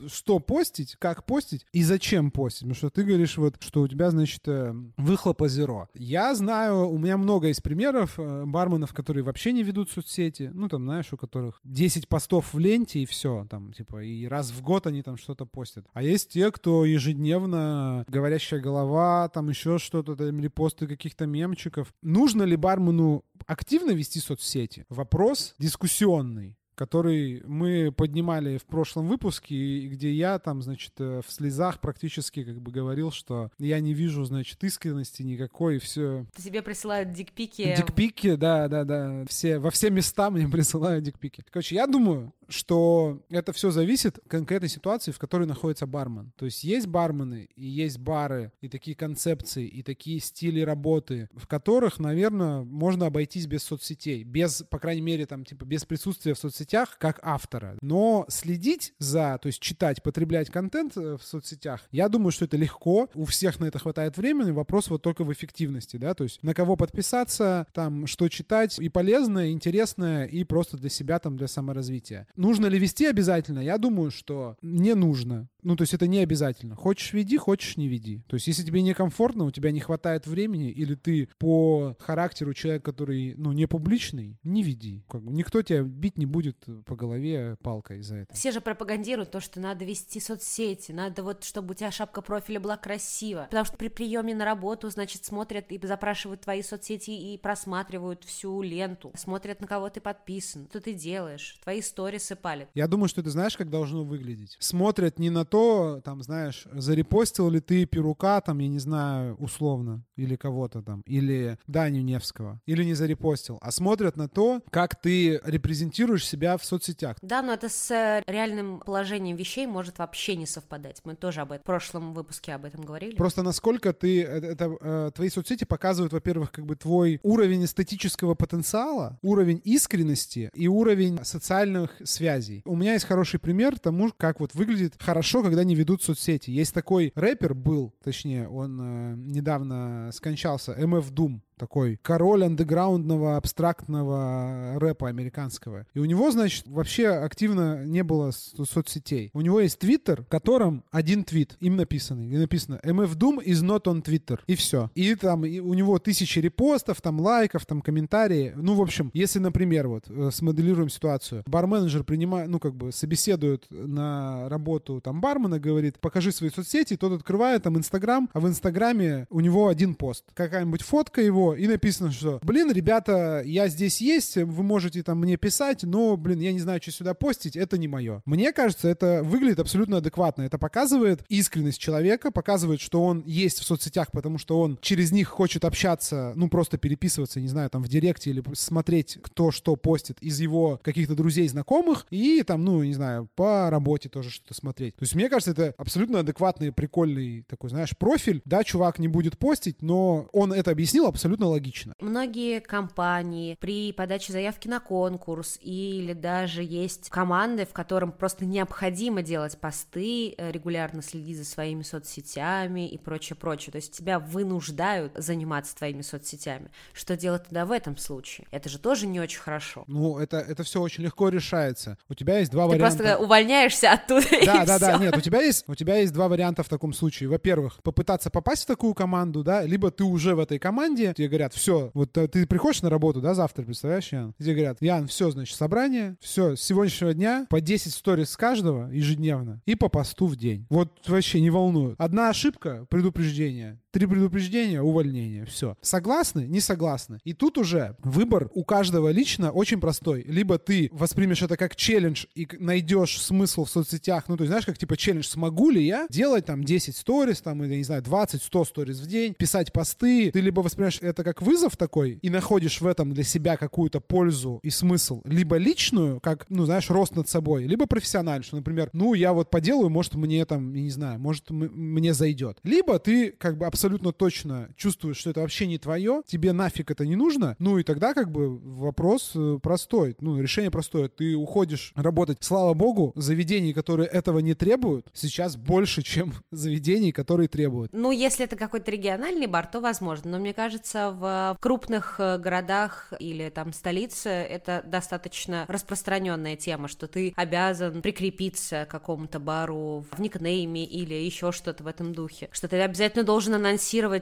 что 0.09 0.39
постить, 0.39 0.97
как 0.97 1.25
постить 1.25 1.67
и 1.75 1.83
зачем 1.83 2.31
постить? 2.31 2.61
Потому 2.61 2.75
что 2.77 2.89
ты 2.89 3.03
говоришь 3.03 3.37
вот, 3.37 3.57
что 3.61 3.83
у 3.83 3.89
тебя, 3.89 4.11
значит, 4.11 4.47
э, 4.47 4.73
выхлопа 4.97 5.49
зеро. 5.49 5.89
Я 5.95 6.33
знаю, 6.37 6.89
у 6.89 6.99
меня 6.99 7.17
много 7.17 7.49
есть 7.49 7.65
примеров 7.65 8.15
э, 8.17 8.45
барменов, 8.47 8.95
которые 8.95 9.25
вообще 9.25 9.53
не 9.53 9.65
ведут 9.65 9.91
соцсети. 9.91 10.53
Ну, 10.55 10.69
там, 10.69 10.85
знаешь, 10.85 11.13
у 11.13 11.17
которых 11.17 11.61
10 11.65 12.09
постов 12.09 12.55
в 12.55 12.59
ленте 12.61 13.01
и 13.01 13.07
все. 13.07 13.45
Там, 13.51 13.73
типа, 13.73 14.05
и 14.05 14.25
раз 14.27 14.53
в 14.53 14.63
год 14.63 14.87
они 14.87 15.03
там 15.03 15.17
что-то 15.17 15.47
постят. 15.47 15.85
А 15.95 16.03
есть 16.05 16.31
те, 16.31 16.53
кто 16.53 16.85
ежедневно 16.85 18.05
говорящая 18.07 18.61
голова, 18.61 19.29
там 19.31 19.49
еще 19.49 19.79
что-то, 19.79 20.15
там, 20.15 20.41
репосты 20.41 20.87
каких-то 20.87 21.27
мемчиков. 21.27 21.93
Нужно 22.03 22.45
ли 22.45 22.55
бармену 22.55 23.25
активно 23.47 23.91
вести 23.91 24.21
соцсети? 24.21 24.87
Вопрос 24.89 25.57
дискуссионный 25.59 26.57
который 26.75 27.43
мы 27.45 27.93
поднимали 27.93 28.59
в 28.59 28.65
прошлом 28.65 29.09
выпуске, 29.09 29.87
где 29.89 30.13
я 30.13 30.39
там, 30.39 30.63
значит, 30.63 30.93
э, 30.99 31.21
в 31.27 31.31
слезах 31.31 31.81
практически 31.81 32.45
как 32.45 32.61
бы 32.61 32.71
говорил, 32.71 33.11
что 33.11 33.51
я 33.59 33.81
не 33.81 33.95
вижу, 33.95 34.25
значит, 34.25 34.63
искренности 34.65 35.23
никакой, 35.23 35.77
и 35.77 35.79
все. 35.79 36.27
Тебе 36.37 36.63
присылают 36.63 37.13
дикпики. 37.13 37.75
Дикпики, 37.77 38.35
да, 38.35 38.69
да, 38.69 38.85
да. 38.85 39.25
Все, 39.29 39.59
во 39.59 39.71
все 39.71 39.91
места 39.91 40.31
мне 40.31 40.49
присылают 40.53 41.05
дикпики. 41.05 41.45
Короче, 41.51 41.77
я 41.77 41.87
думаю, 41.87 42.33
что 42.49 43.23
это 43.31 43.53
все 43.53 43.71
зависит 43.71 44.19
от 44.19 44.29
конкретной 44.29 44.69
ситуации, 44.69 45.13
в 45.13 45.19
которой 45.19 45.47
находится 45.47 45.87
бармен. 45.87 46.33
То 46.37 46.45
есть 46.45 46.65
есть 46.65 46.87
бармены, 46.87 47.49
и 47.55 47.67
есть 47.67 47.99
бары, 47.99 48.53
и 48.61 48.69
такие 48.69 48.97
концепции, 48.97 49.67
и 49.67 49.83
такие 49.83 50.21
стили 50.21 50.61
работы, 50.61 51.29
в 51.35 51.47
которых, 51.47 51.99
наверное, 51.99 52.63
можно 52.63 53.07
обойтись 53.07 53.47
без 53.47 53.63
соцсетей, 53.63 54.25
без, 54.25 54.65
по 54.71 54.79
крайней 54.79 55.03
мере, 55.03 55.27
там, 55.27 55.45
типа, 55.45 55.65
без 55.65 55.85
присутствия 55.85 56.35
в 56.35 56.39
соцсетях 56.39 56.97
как 56.99 57.21
автора. 57.23 57.77
Но 57.81 58.27
следить 58.29 58.95
за, 58.99 59.39
то 59.41 59.47
есть 59.47 59.61
читать, 59.61 60.03
потреблять 60.03 60.51
контент 60.51 60.97
э, 60.97 61.17
в 61.17 61.23
соцсетях, 61.23 61.83
я 61.91 62.09
думаю, 62.09 62.33
что 62.33 62.45
это 62.45 62.57
легко, 62.57 63.09
у 63.15 63.25
всех 63.25 63.61
на 63.61 63.67
это 63.67 63.79
хватает 63.79 64.17
времени, 64.17 64.51
вопрос 64.51 64.89
вот 64.91 65.03
только 65.03 65.25
в 65.25 65.33
эффективности, 65.33 65.97
да, 65.97 66.15
то 66.15 66.25
есть 66.25 66.43
на 66.43 66.55
кого 66.55 66.77
подписаться, 66.77 67.67
там, 67.73 68.07
что 68.07 68.29
читать, 68.29 68.79
и 68.79 68.89
полезное, 68.89 69.47
и 69.47 69.53
интересное, 69.53 70.27
и 70.27 70.45
просто 70.45 70.77
для 70.77 70.91
себя, 70.91 71.19
там, 71.19 71.37
для 71.37 71.49
саморазвития. 71.49 72.27
Нужно 72.45 72.67
ли 72.67 72.79
вести 72.79 73.07
обязательно? 73.07 73.61
Я 73.61 73.79
думаю, 73.79 74.11
что 74.11 74.59
не 74.61 74.95
нужно. 74.95 75.49
Ну, 75.63 75.77
то 75.77 75.83
есть 75.83 75.95
это 75.95 76.07
не 76.07 76.19
обязательно. 76.19 76.77
Хочешь 76.77 77.15
веди, 77.15 77.39
хочешь 77.39 77.79
не 77.79 77.89
веди. 77.89 78.23
То 78.29 78.35
есть 78.35 78.47
если 78.47 78.63
тебе 78.63 78.83
некомфортно, 78.83 79.47
у 79.47 79.51
тебя 79.51 79.71
не 79.71 79.81
хватает 79.81 80.27
времени, 80.27 80.71
или 80.71 80.95
ты 80.95 81.31
по 81.39 81.97
характеру 81.99 82.53
человек, 82.53 82.85
который, 82.85 83.35
ну, 83.39 83.53
не 83.53 83.67
публичный, 83.67 84.39
не 84.43 84.63
веди. 84.63 85.07
Как 85.09 85.23
бы, 85.23 85.33
никто 85.33 85.63
тебя 85.63 85.83
бить 85.83 86.19
не 86.19 86.27
будет 86.27 86.67
по 86.85 86.95
голове 86.95 87.57
палкой 87.63 88.03
за 88.03 88.17
это. 88.17 88.35
Все 88.35 88.53
же 88.53 88.61
пропагандируют 88.61 89.31
то, 89.31 89.41
что 89.41 89.59
надо 89.59 89.87
вести 89.87 90.21
соцсети, 90.21 90.93
надо 90.93 91.23
вот, 91.23 91.45
чтобы 91.45 91.73
у 91.73 91.75
тебя 91.75 91.91
шапка 91.91 92.21
профиля 92.21 92.61
была 92.61 92.77
красива. 92.77 93.47
Потому 93.49 93.65
что 93.65 93.79
при 93.79 93.89
приеме 93.89 94.35
на 94.35 94.45
работу, 94.45 94.91
значит, 94.91 95.25
смотрят 95.25 95.73
и 95.73 95.81
запрашивают 95.87 96.43
твои 96.43 96.63
соцсети 96.63 97.11
и 97.11 97.39
просматривают 97.39 98.23
всю 98.25 98.61
ленту, 98.61 99.13
смотрят, 99.17 99.63
на 99.63 99.67
кого 99.67 99.89
ты 99.89 100.03
подписан, 100.03 100.67
что 100.69 100.83
ты 100.83 100.93
делаешь, 100.93 101.59
твои 101.63 101.81
сторисы 101.81 102.24
палят. 102.37 102.69
Я 102.75 102.89
думаю, 102.89 103.09
что 103.09 103.23
ты 103.23 103.31
знаешь, 103.31 103.57
как 103.57 103.71
должно 103.71 104.05
выглядеть. 104.05 104.57
Смотрят 104.61 105.19
не 105.19 105.31
на 105.31 105.45
то, 105.45 106.01
там, 106.05 106.23
знаешь, 106.23 106.67
зарепостил 106.73 107.51
ли 107.51 107.61
ты 107.61 107.87
Перука, 107.87 108.41
там, 108.41 108.59
я 108.59 108.69
не 108.69 108.79
знаю, 108.79 109.37
условно, 109.37 110.05
или 110.17 110.37
кого-то 110.37 110.83
там, 110.83 111.03
или 111.07 111.59
Даню 111.67 112.03
Невского, 112.03 112.61
или 112.67 112.85
не 112.85 112.95
зарепостил, 112.95 113.59
а 113.61 113.71
смотрят 113.71 114.17
на 114.17 114.29
то, 114.29 114.63
как 114.71 115.01
ты 115.01 115.41
репрезентируешь 115.45 116.27
себя 116.27 116.57
в 116.57 116.65
соцсетях. 116.65 117.17
Да, 117.23 117.43
но 117.43 117.53
это 117.53 117.69
с 117.69 117.91
э, 117.91 118.23
реальным 118.27 118.81
положением 118.81 119.37
вещей 119.37 119.67
может 119.67 119.99
вообще 119.99 120.37
не 120.37 120.47
совпадать. 120.47 121.01
Мы 121.05 121.15
тоже 121.15 121.41
об 121.41 121.53
этом 121.53 121.63
в 121.63 121.67
прошлом 121.67 122.15
выпуске 122.15 122.55
об 122.55 122.65
этом 122.65 122.83
говорили. 122.83 123.17
Просто 123.17 123.43
насколько 123.43 123.93
ты, 123.93 124.23
это, 124.23 124.47
это 124.47 124.77
э, 124.81 125.11
твои 125.15 125.29
соцсети 125.29 125.65
показывают, 125.65 126.13
во-первых, 126.13 126.53
как 126.53 126.67
бы 126.67 126.77
твой 126.77 127.21
уровень 127.23 127.65
эстетического 127.65 128.35
потенциала, 128.35 129.19
уровень 129.23 129.61
искренности 129.65 130.51
и 130.55 130.69
уровень 130.69 131.25
социальных 131.25 131.91
связей. 132.15 132.63
У 132.65 132.77
меня 132.77 132.95
есть 132.95 133.05
хороший 133.05 133.39
пример 133.39 133.79
тому, 133.79 134.11
как 134.17 134.41
вот 134.41 134.55
выглядит 134.55 134.95
хорошо, 134.99 135.43
когда 135.43 135.65
не 135.65 135.75
ведут 135.75 136.03
соцсети. 136.03 136.51
Есть 136.51 136.73
такой 136.73 137.13
рэпер 137.15 137.55
был, 137.55 137.95
точнее, 138.03 138.49
он 138.49 138.81
э, 138.81 139.15
недавно 139.17 140.11
скончался, 140.13 140.73
MF 140.73 141.13
Doom 141.13 141.41
такой 141.57 141.99
король 142.03 142.45
андеграундного 142.45 143.37
абстрактного 143.37 144.79
рэпа 144.79 145.09
американского. 145.09 145.87
И 145.95 145.99
у 145.99 146.05
него, 146.05 146.31
значит, 146.31 146.67
вообще 146.67 147.09
активно 147.09 147.85
не 147.85 148.03
было 148.03 148.31
со- 148.31 148.65
соцсетей. 148.65 149.31
У 149.35 149.41
него 149.41 149.61
есть 149.61 149.79
твиттер, 149.79 150.23
в 150.23 150.29
котором 150.29 150.85
один 150.91 151.25
твит, 151.25 151.57
им 151.61 151.77
написанный, 151.77 152.29
и 152.29 152.37
написано 152.37 152.81
MF 152.85 153.17
Doom 153.17 153.45
is 153.45 153.63
not 153.63 153.85
on 153.85 154.03
Twitter. 154.03 154.41
И 154.47 154.55
все. 154.55 154.91
И 154.95 155.15
там 155.15 155.45
и 155.45 155.61
у 155.61 155.75
него 155.75 155.99
тысячи 155.99 156.39
репостов, 156.39 157.01
там 157.01 157.21
лайков, 157.21 157.67
там 157.67 157.81
комментарии. 157.81 158.53
Ну, 158.57 158.75
в 158.75 158.81
общем, 158.81 159.11
если, 159.15 159.39
например, 159.39 159.89
вот 159.89 160.05
э, 160.09 160.31
смоделируем 160.33 160.89
ситуацию, 160.89 161.43
барменеджер 161.47 162.05
принимает, 162.05 162.49
ну, 162.49 162.59
как 162.59 162.75
бы 162.75 162.93
собеседует 162.93 163.67
на 163.71 164.49
работу 164.49 165.01
там 165.01 165.21
бармена, 165.21 165.59
говорит, 165.59 165.99
покажи 166.01 166.33
свои 166.33 166.51
соцсети, 166.51 166.97
тот 166.97 167.13
открывает 167.13 167.63
там 167.63 167.77
Инстаграм, 167.77 168.29
а 168.33 168.41
в 168.41 168.49
Инстаграме 168.49 169.27
у 169.31 169.41
него 169.41 169.69
один 169.69 169.95
пост. 169.95 170.25
Какая-нибудь 170.35 170.83
фотка 170.83 171.21
его, 171.21 171.44
и 171.53 171.67
написано, 171.67 172.11
что, 172.11 172.39
блин, 172.43 172.73
ребята, 172.73 173.43
я 173.45 173.69
здесь 173.69 174.01
есть, 174.01 174.37
вы 174.37 174.63
можете 174.63 175.03
там 175.03 175.19
мне 175.19 175.37
писать, 175.37 175.83
но, 175.83 176.17
блин, 176.17 176.41
я 176.41 176.53
не 176.53 176.61
знаю, 176.61 176.81
что 176.81 176.93
сюда 176.93 177.13
постить, 177.13 177.57
это 177.57 177.77
не 177.77 177.89
мое. 177.89 178.23
Мне 178.25 178.53
кажется, 178.53 178.89
это 178.89 179.23
выглядит 179.23 179.61
абсолютно 179.61 179.99
адекватно. 179.99 180.43
Это 180.43 180.57
показывает 180.59 181.25
искренность 181.29 181.79
человека, 181.79 182.31
показывает, 182.31 182.81
что 182.81 183.05
он 183.05 183.23
есть 183.27 183.59
в 183.59 183.65
соцсетях, 183.65 184.11
потому 184.13 184.39
что 184.39 184.61
он 184.61 184.79
через 184.81 185.13
них 185.13 185.29
хочет 185.29 185.65
общаться, 185.65 186.33
ну, 186.37 186.49
просто 186.49 186.79
переписываться, 186.79 187.41
не 187.41 187.49
знаю, 187.49 187.69
там, 187.69 187.83
в 187.83 187.89
директе 187.89 188.31
или 188.31 188.43
смотреть, 188.55 189.19
кто 189.23 189.51
что 189.51 189.77
постит 189.77 190.19
из 190.21 190.41
его 190.41 190.81
каких-то 190.83 191.15
друзей, 191.15 191.49
знакомых, 191.49 192.07
и 192.11 192.43
там, 192.43 192.65
ну, 192.65 192.83
не 192.83 192.95
знаю, 192.95 193.29
по 193.35 193.69
работе 193.71 194.09
тоже 194.09 194.31
что-то 194.31 194.55
смотреть. 194.55 194.97
То 194.97 195.03
есть, 195.03 195.15
мне 195.15 195.29
кажется, 195.29 195.51
это 195.51 195.75
абсолютно 195.77 196.21
адекватный, 196.21 196.73
прикольный 196.73 197.43
такой, 197.49 197.71
знаешь, 197.71 197.97
профиль. 197.97 198.41
Да, 198.45 198.63
чувак 198.65 198.99
не 198.99 199.09
будет 199.09 199.39
постить, 199.39 199.83
но 199.83 200.29
он 200.33 200.53
это 200.53 200.71
объяснил 200.71 201.07
абсолютно 201.07 201.34
логично. 201.43 201.95
Многие 202.01 202.61
компании 202.61 203.57
при 203.61 203.93
подаче 203.93 204.33
заявки 204.33 204.69
на 204.69 204.81
конкурс 204.81 205.59
или 205.61 206.13
даже 206.13 206.63
есть 206.63 207.09
команды, 207.11 207.67
в 207.67 207.73
котором 207.73 208.13
просто 208.13 208.45
необходимо 208.45 209.23
делать 209.23 209.59
посты, 209.59 210.35
э, 210.37 210.51
регулярно 210.53 211.03
следить 211.03 211.39
за 211.39 211.45
своими 211.45 211.83
соцсетями 211.83 212.89
и 212.89 212.99
прочее, 212.99 213.37
прочее. 213.37 213.73
То 213.73 213.77
есть 213.77 213.93
тебя 213.93 214.19
вынуждают 214.19 215.13
заниматься 215.17 215.75
твоими 215.77 216.03
соцсетями. 216.03 216.71
Что 216.93 217.17
делать 217.17 217.45
тогда 217.45 217.67
в 217.67 217.73
этом 217.73 217.97
случае? 217.97 218.47
Это 218.51 218.69
же 218.69 218.79
тоже 218.79 219.07
не 219.07 219.21
очень 219.21 219.41
хорошо. 219.41 219.85
Ну, 219.87 220.19
это, 220.19 220.39
это 220.39 220.63
все 220.63 220.81
очень 220.81 221.05
легко 221.05 221.29
решается. 221.29 221.99
У 222.09 222.15
тебя 222.15 222.39
есть 222.39 222.51
два 222.53 222.65
Ты 222.65 222.75
варианта. 222.77 222.97
просто 223.03 223.19
увольняешься 223.19 223.93
оттуда 223.93 224.27
Да, 224.45 224.65
да, 224.65 224.79
да, 224.79 224.95
всё. 224.95 225.05
нет, 225.05 225.17
у 225.17 225.21
тебя 225.21 225.41
есть, 225.43 225.65
у 225.69 225.75
тебя 225.75 225.97
есть 225.99 226.13
два 226.13 226.29
варианта 226.29 226.63
в 226.63 226.69
таком 226.69 226.93
случае. 226.93 227.29
Во-первых, 227.29 227.81
попытаться 227.83 228.31
попасть 228.31 228.65
в 228.65 228.67
такую 228.67 228.95
команду, 228.95 229.43
да, 229.43 229.63
либо 229.63 229.91
ты 229.91 230.05
уже 230.05 230.35
в 230.35 230.39
этой 230.41 230.59
команде, 230.59 231.13
тебе 231.25 231.29
говорят, 231.31 231.55
все, 231.55 231.91
вот 231.95 232.17
э, 232.19 232.29
ты 232.29 232.47
приходишь 232.47 232.83
на 232.83 232.91
работу, 232.91 233.21
да, 233.21 233.35
завтра, 233.35 233.63
представляешь, 233.63 234.13
Ян? 234.13 234.35
Тебе 234.39 234.55
говорят, 234.55 234.79
Ян, 234.81 235.07
все, 235.07 235.31
значит, 235.31 235.57
собрание, 235.57 236.17
все, 236.21 236.57
с 236.57 236.61
сегодняшнего 236.61 237.15
дня 237.15 237.47
по 237.49 237.61
10 237.61 237.93
сториз 237.93 238.31
с 238.31 238.37
каждого 238.37 238.91
ежедневно 238.91 239.63
и 239.65 239.75
по 239.75 239.89
посту 239.89 240.27
в 240.27 240.37
день. 240.37 240.67
Вот 240.69 241.09
вообще 241.09 241.41
не 241.41 241.51
волнует. 241.51 241.97
Одна 241.99 242.29
ошибка, 242.29 242.87
предупреждение. 242.91 243.81
Три 243.95 244.09
предупреждения, 244.09 244.83
увольнение. 244.83 245.45
Все. 245.45 245.77
Согласны? 245.81 246.47
Не 246.49 246.59
согласны. 246.59 247.21
И 247.23 247.33
тут 247.33 247.59
уже 247.59 247.97
выбор 248.03 248.51
у 248.53 248.65
каждого 248.65 249.11
лично 249.11 249.53
очень 249.53 249.81
простой. 249.81 250.25
Либо 250.27 250.59
ты 250.59 250.89
воспримешь 250.91 251.43
это 251.43 251.57
как 251.57 251.77
челлендж 251.77 252.25
и 252.35 252.49
найдешь 252.59 253.23
смысл 253.23 253.67
в 253.67 253.71
соцсетях. 253.71 254.25
Ну, 254.27 254.37
то 254.37 254.43
есть, 254.43 254.49
знаешь, 254.49 254.67
как 254.67 254.79
типа 254.79 254.97
челлендж, 254.97 255.27
смогу 255.27 255.71
ли 255.71 255.87
я 255.87 256.09
делать 256.11 256.45
там 256.45 256.65
10 256.65 256.97
сториз, 256.97 257.41
там, 257.41 257.63
или, 257.63 257.77
не 257.77 257.85
знаю, 257.85 258.03
20, 258.03 258.43
100 258.43 258.65
сториз 258.65 258.99
в 258.99 259.07
день, 259.07 259.33
писать 259.33 259.73
посты. 259.73 260.33
Ты 260.33 260.41
либо 260.41 260.59
воспринимаешь 260.59 260.99
это 261.01 261.23
как 261.23 261.41
вызов 261.41 261.77
такой 261.77 262.19
и 262.21 262.31
находишь 262.31 262.81
в 262.81 262.89
этом 262.89 263.13
для 263.13 263.23
себя 263.23 263.57
какую-то 263.57 264.01
пользу 264.01 264.59
и 264.65 264.71
смысл. 264.71 265.23
Либо 265.25 265.57
личную, 265.57 266.19
как, 266.19 266.47
ну, 266.49 266.65
знаешь, 266.65 266.91
рост 266.91 267.15
над 267.15 267.29
собой. 267.29 267.67
Либо 267.67 267.87
профессиональную, 267.87 268.43
что, 268.43 268.57
например, 268.57 268.91
ну, 268.93 269.15
я 269.15 269.33
вот 269.33 269.51
поделаю, 269.51 269.89
может, 269.89 270.17
мне 270.17 270.45
там, 270.47 270.75
я 270.75 270.83
не 270.83 270.91
знаю, 270.91 271.21
может, 271.21 271.51
мне 271.51 272.13
зайдет. 272.13 272.59
Либо 272.65 272.99
ты 272.99 273.31
как 273.31 273.57
бы 273.57 273.67
абсолютно 273.67 273.84
точно 273.89 274.69
чувствуешь, 274.77 275.19
что 275.19 275.31
это 275.31 275.41
вообще 275.41 275.67
не 275.67 275.79
твое, 275.79 276.23
тебе 276.27 276.53
нафиг 276.53 276.91
это 276.91 277.07
не 277.07 277.17
нужно, 277.17 277.57
ну 277.59 277.79
и 277.79 277.83
тогда 277.83 278.15
как 278.15 278.31
бы 278.31 278.59
вопрос 278.59 279.33
э, 279.35 279.59
простой, 279.63 280.17
ну 280.21 280.41
решение 280.41 280.71
простое, 280.71 281.09
ты 281.09 281.35
уходишь 281.35 281.93
работать, 281.95 282.39
слава 282.41 282.75
богу, 282.75 283.13
заведений, 283.17 283.73
которые 283.73 284.09
этого 284.09 284.39
не 284.39 284.55
требуют, 284.55 285.09
сейчас 285.13 285.57
больше, 285.57 286.03
чем 286.03 286.35
заведений, 286.51 287.13
которые 287.13 287.49
требуют. 287.49 287.93
Ну, 287.93 288.11
если 288.11 288.45
это 288.45 288.57
какой-то 288.57 288.91
региональный 288.91 289.47
бар, 289.47 289.67
то 289.67 289.81
возможно. 289.81 290.33
Но 290.33 290.39
мне 290.39 290.55
кажется, 290.55 291.11
в 291.11 291.57
крупных 291.61 292.17
э, 292.19 292.39
городах 292.39 293.13
или 293.19 293.49
там 293.51 293.73
столице 293.73 294.29
это 294.29 294.83
достаточно 294.87 295.65
распространенная 295.69 296.57
тема, 296.57 296.89
что 296.89 297.07
ты 297.07 297.33
обязан 297.37 298.03
прикрепиться 298.03 298.87
к 298.87 298.91
какому-то 298.91 299.39
бару 299.39 300.07
в 300.11 300.21
никнейме 300.21 300.85
или 300.85 301.15
еще 301.15 301.53
что-то 301.53 301.85
в 301.85 301.87
этом 301.87 302.15
духе. 302.15 302.49
Что 302.53 302.69
ты 302.69 302.81
обязательно 302.81 303.25
должен 303.25 303.55
анонсировать 303.55 303.74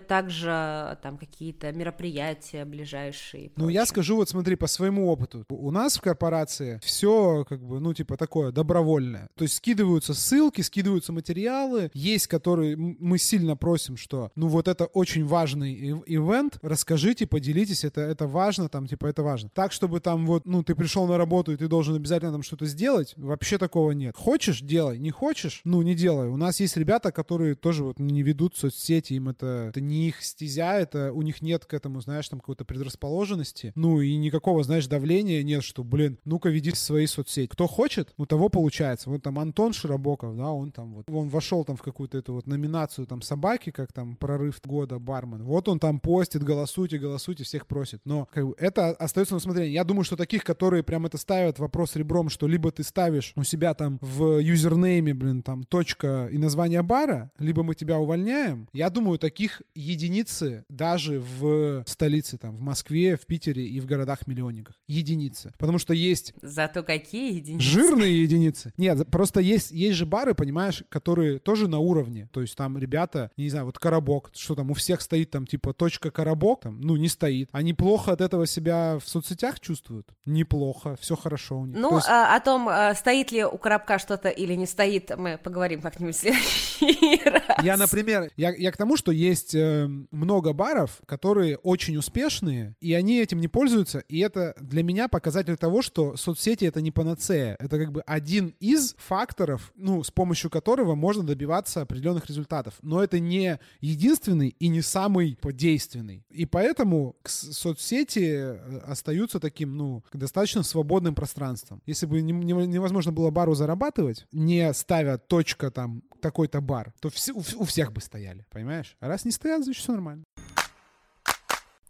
также 0.07 0.51
э, 0.51 0.97
там 1.03 1.19
какие-то 1.19 1.73
мероприятия 1.73 2.65
ближайшие. 2.65 3.53
Ну, 3.57 3.69
я 3.69 3.87
скажу 3.87 4.17
вот 4.17 4.29
смотри, 4.29 4.57
по 4.57 4.67
своему 4.67 5.09
опыту. 5.11 5.45
У 5.49 5.71
нас 5.71 5.97
в 5.97 6.01
корпорации 6.01 6.81
все 6.83 7.45
как 7.49 7.63
бы, 7.63 7.81
ну, 7.81 7.95
типа 7.95 8.17
такое, 8.17 8.53
добровольное. 8.53 9.29
То 9.35 9.45
есть 9.45 9.57
скидываются 9.57 10.15
ссылки, 10.15 10.61
скидываются 10.61 11.13
материалы. 11.13 11.91
Есть, 11.95 12.27
которые 12.27 12.77
мы 12.77 13.19
сильно 13.19 13.57
просим, 13.57 13.97
что, 13.97 14.31
ну, 14.35 14.49
вот 14.49 14.69
это 14.69 14.87
очень 14.87 15.25
важный 15.27 15.73
ив- 15.73 16.03
ивент, 16.07 16.59
расскажите, 16.63 17.27
поделитесь, 17.27 17.85
это, 17.85 18.01
это 18.01 18.27
важно, 18.27 18.69
там, 18.69 18.87
типа, 18.87 19.07
это 19.07 19.23
важно. 19.23 19.51
Так, 19.55 19.73
чтобы 19.73 20.01
там 20.01 20.27
вот, 20.27 20.47
ну, 20.47 20.63
ты 20.63 20.75
пришел 20.75 21.07
на 21.07 21.19
работу, 21.19 21.53
и 21.53 21.57
ты 21.57 21.69
должен 21.69 21.95
обязательно 21.95 22.33
там 22.33 22.43
что-то 22.43 22.67
сделать, 22.67 23.15
вообще 23.17 23.59
такого 23.59 23.93
нет. 23.93 24.17
Хочешь— 24.17 24.61
делай, 24.63 24.99
не 24.99 25.11
хочешь— 25.11 25.61
ну, 25.65 25.83
не 25.83 25.95
делай. 25.95 26.29
У 26.29 26.37
нас 26.37 26.61
есть 26.61 26.77
ребята, 26.77 27.13
которые 27.13 27.55
тоже 27.55 27.85
вот 27.85 27.99
не 27.99 28.23
ведут 28.23 28.57
соцсети, 28.57 29.15
им 29.15 29.29
это 29.29 29.42
это, 29.43 29.69
это 29.69 29.81
не 29.81 30.09
их 30.09 30.23
стезя, 30.23 30.75
это 30.75 31.13
у 31.13 31.23
них 31.23 31.43
нет 31.43 31.65
к 31.65 31.75
этому, 31.75 32.01
знаешь, 32.01 32.29
там 32.29 32.41
какой-то 32.41 32.65
предрасположенности, 32.65 33.73
ну 33.75 34.01
и 34.01 34.17
никакого, 34.17 34.63
знаешь, 34.63 34.87
давления 34.87 35.43
нет, 35.43 35.65
что, 35.65 35.85
блин, 35.85 36.19
ну-ка 36.25 36.49
веди 36.49 36.73
свои 36.73 37.07
соцсети. 37.07 37.49
Кто 37.49 37.67
хочет, 37.67 38.13
у 38.17 38.27
того 38.27 38.49
получается. 38.49 39.11
Вот 39.11 39.23
там 39.23 39.39
Антон 39.39 39.73
Широбоков, 39.73 40.37
да, 40.37 40.51
он 40.51 40.73
там 40.73 40.95
вот, 40.95 41.11
он 41.11 41.29
вошел 41.29 41.65
там 41.65 41.77
в 41.77 41.83
какую-то 41.83 42.19
эту 42.19 42.35
вот 42.35 42.47
номинацию 42.47 43.07
там 43.07 43.23
собаки, 43.23 43.71
как 43.71 43.93
там 43.93 44.17
прорыв 44.17 44.61
года 44.65 44.99
бармен. 44.99 45.43
Вот 45.43 45.69
он 45.69 45.79
там 45.79 46.01
постит, 46.01 46.43
голосуйте, 46.43 46.99
голосуйте, 46.99 47.45
всех 47.45 47.67
просит. 47.67 48.01
Но 48.05 48.29
как 48.33 48.47
бы, 48.47 48.55
это 48.59 48.91
остается 48.91 49.35
на 49.35 49.39
усмотрение. 49.39 49.73
Я 49.73 49.85
думаю, 49.85 50.05
что 50.05 50.17
таких, 50.17 50.45
которые 50.45 50.83
прям 50.83 51.07
это 51.07 51.19
ставят 51.19 51.59
вопрос 51.59 51.97
ребром, 51.97 52.29
что 52.29 52.47
либо 52.47 52.71
ты 52.71 52.83
ставишь 52.83 53.33
у 53.37 53.43
себя 53.43 53.75
там 53.75 53.99
в 54.01 54.39
юзернейме, 54.39 55.15
блин, 55.15 55.43
там 55.43 55.65
точка 55.65 56.29
и 56.31 56.39
название 56.39 56.83
бара, 56.83 57.31
либо 57.39 57.63
мы 57.63 57.75
тебя 57.75 57.99
увольняем. 57.99 58.69
Я 58.73 58.91
думаю, 58.91 59.19
таких 59.33 59.63
единицы 59.75 60.67
даже 60.69 61.19
в 61.21 61.85
столице, 61.87 62.37
там, 62.37 62.55
в 62.55 62.61
Москве, 62.61 63.17
в 63.17 63.25
Питере 63.25 63.67
и 63.67 63.81
в 63.81 63.87
городах-миллионниках. 63.87 64.77
Единицы. 64.87 65.55
Потому 65.59 65.79
что 65.79 65.95
есть... 65.95 66.35
Зато 66.43 66.83
какие 66.83 67.37
единицы? 67.37 67.65
Жирные 67.65 68.23
единицы. 68.23 68.75
Нет, 68.77 69.09
просто 69.11 69.41
есть, 69.41 69.71
есть 69.71 69.97
же 69.97 70.05
бары, 70.05 70.35
понимаешь, 70.35 70.85
которые 70.91 71.39
тоже 71.39 71.67
на 71.67 71.79
уровне. 71.79 72.29
То 72.31 72.43
есть 72.43 72.55
там 72.57 72.77
ребята, 72.77 73.31
не 73.39 73.49
знаю, 73.49 73.65
вот 73.65 73.79
Коробок, 73.79 74.31
что 74.35 74.55
там 74.55 74.71
у 74.71 74.75
всех 74.75 75.01
стоит 75.01 75.31
там 75.31 75.47
типа 75.47 75.73
точка 75.73 76.11
Коробок, 76.11 76.61
там, 76.61 76.81
ну, 76.83 76.97
не 76.97 77.09
стоит. 77.09 77.49
Они 77.53 77.73
плохо 77.73 78.13
от 78.13 78.21
этого 78.21 78.47
себя 78.47 78.99
в 79.03 79.09
соцсетях 79.09 79.61
чувствуют? 79.61 80.09
Неплохо, 80.27 80.97
все 81.01 81.17
хорошо 81.17 81.61
у 81.61 81.65
них. 81.65 81.79
Ну, 81.79 81.97
есть... 81.97 82.09
а, 82.09 82.37
о 82.37 82.41
том, 82.41 82.69
а, 82.69 82.95
стоит 82.95 83.33
ли 83.33 83.45
у 83.45 83.57
Коробка 83.57 83.99
что-то 83.99 84.29
или 84.29 84.55
не 84.55 84.67
стоит, 84.67 85.17
мы 85.17 85.39
поговорим 85.43 85.81
как-нибудь 85.81 86.17
в 86.17 86.19
следующий 86.19 87.23
раз. 87.31 87.65
Я, 87.65 87.79
например, 87.79 88.31
я, 88.37 88.55
я 88.55 88.73
к 88.73 88.77
тому, 88.77 88.99
что 88.99 89.12
есть 89.13 89.55
э, 89.55 89.89
много 90.11 90.53
баров, 90.53 91.01
которые 91.07 91.59
очень 91.59 91.97
успешные, 91.97 92.75
и 92.81 92.95
они 92.95 93.21
этим 93.21 93.41
не 93.41 93.49
пользуются, 93.49 94.01
и 94.09 94.19
это 94.19 94.55
для 94.61 94.83
меня 94.83 95.09
показатель 95.09 95.57
того, 95.57 95.83
что 95.83 96.17
соцсети— 96.17 96.65
это 96.67 96.81
не 96.81 96.91
панацея. 96.91 97.57
Это 97.61 97.79
как 97.79 97.93
бы 97.93 98.03
один 98.07 98.55
из 98.61 98.95
факторов, 98.99 99.73
ну, 99.77 100.03
с 100.03 100.11
помощью 100.11 100.51
которого 100.51 100.95
можно 100.95 101.23
добиваться 101.23 101.83
определенных 101.83 102.27
результатов. 102.27 102.75
Но 102.83 103.03
это 103.03 103.19
не 103.19 103.59
единственный 103.81 104.57
и 104.59 104.69
не 104.69 104.83
самый 104.83 105.39
действенный. 105.43 106.25
И 106.31 106.47
поэтому 106.47 107.17
соцсети 107.25 108.31
э, 108.33 108.79
остаются 108.87 109.39
таким, 109.39 109.77
ну, 109.77 110.03
достаточно 110.13 110.63
свободным 110.63 111.15
пространством. 111.15 111.83
Если 111.87 112.07
бы 112.07 112.21
не, 112.23 112.33
не, 112.33 112.53
невозможно 112.67 113.13
было 113.13 113.31
бару 113.31 113.55
зарабатывать, 113.55 114.27
не 114.33 114.73
ставя 114.75 115.19
точка 115.19 115.71
там 115.71 116.03
такой-то 116.21 116.61
бар, 116.61 116.95
то 117.01 117.11
все, 117.11 117.33
у, 117.33 117.39
у 117.39 117.65
всех 117.65 117.93
бы 117.93 118.01
стояли, 118.01 118.47
понимаешь? 118.51 118.97
А 119.03 119.09
раз 119.09 119.25
не 119.25 119.33
стоят, 119.33 119.65
значит 119.65 119.83
все 119.83 119.91
нормально. 119.91 120.23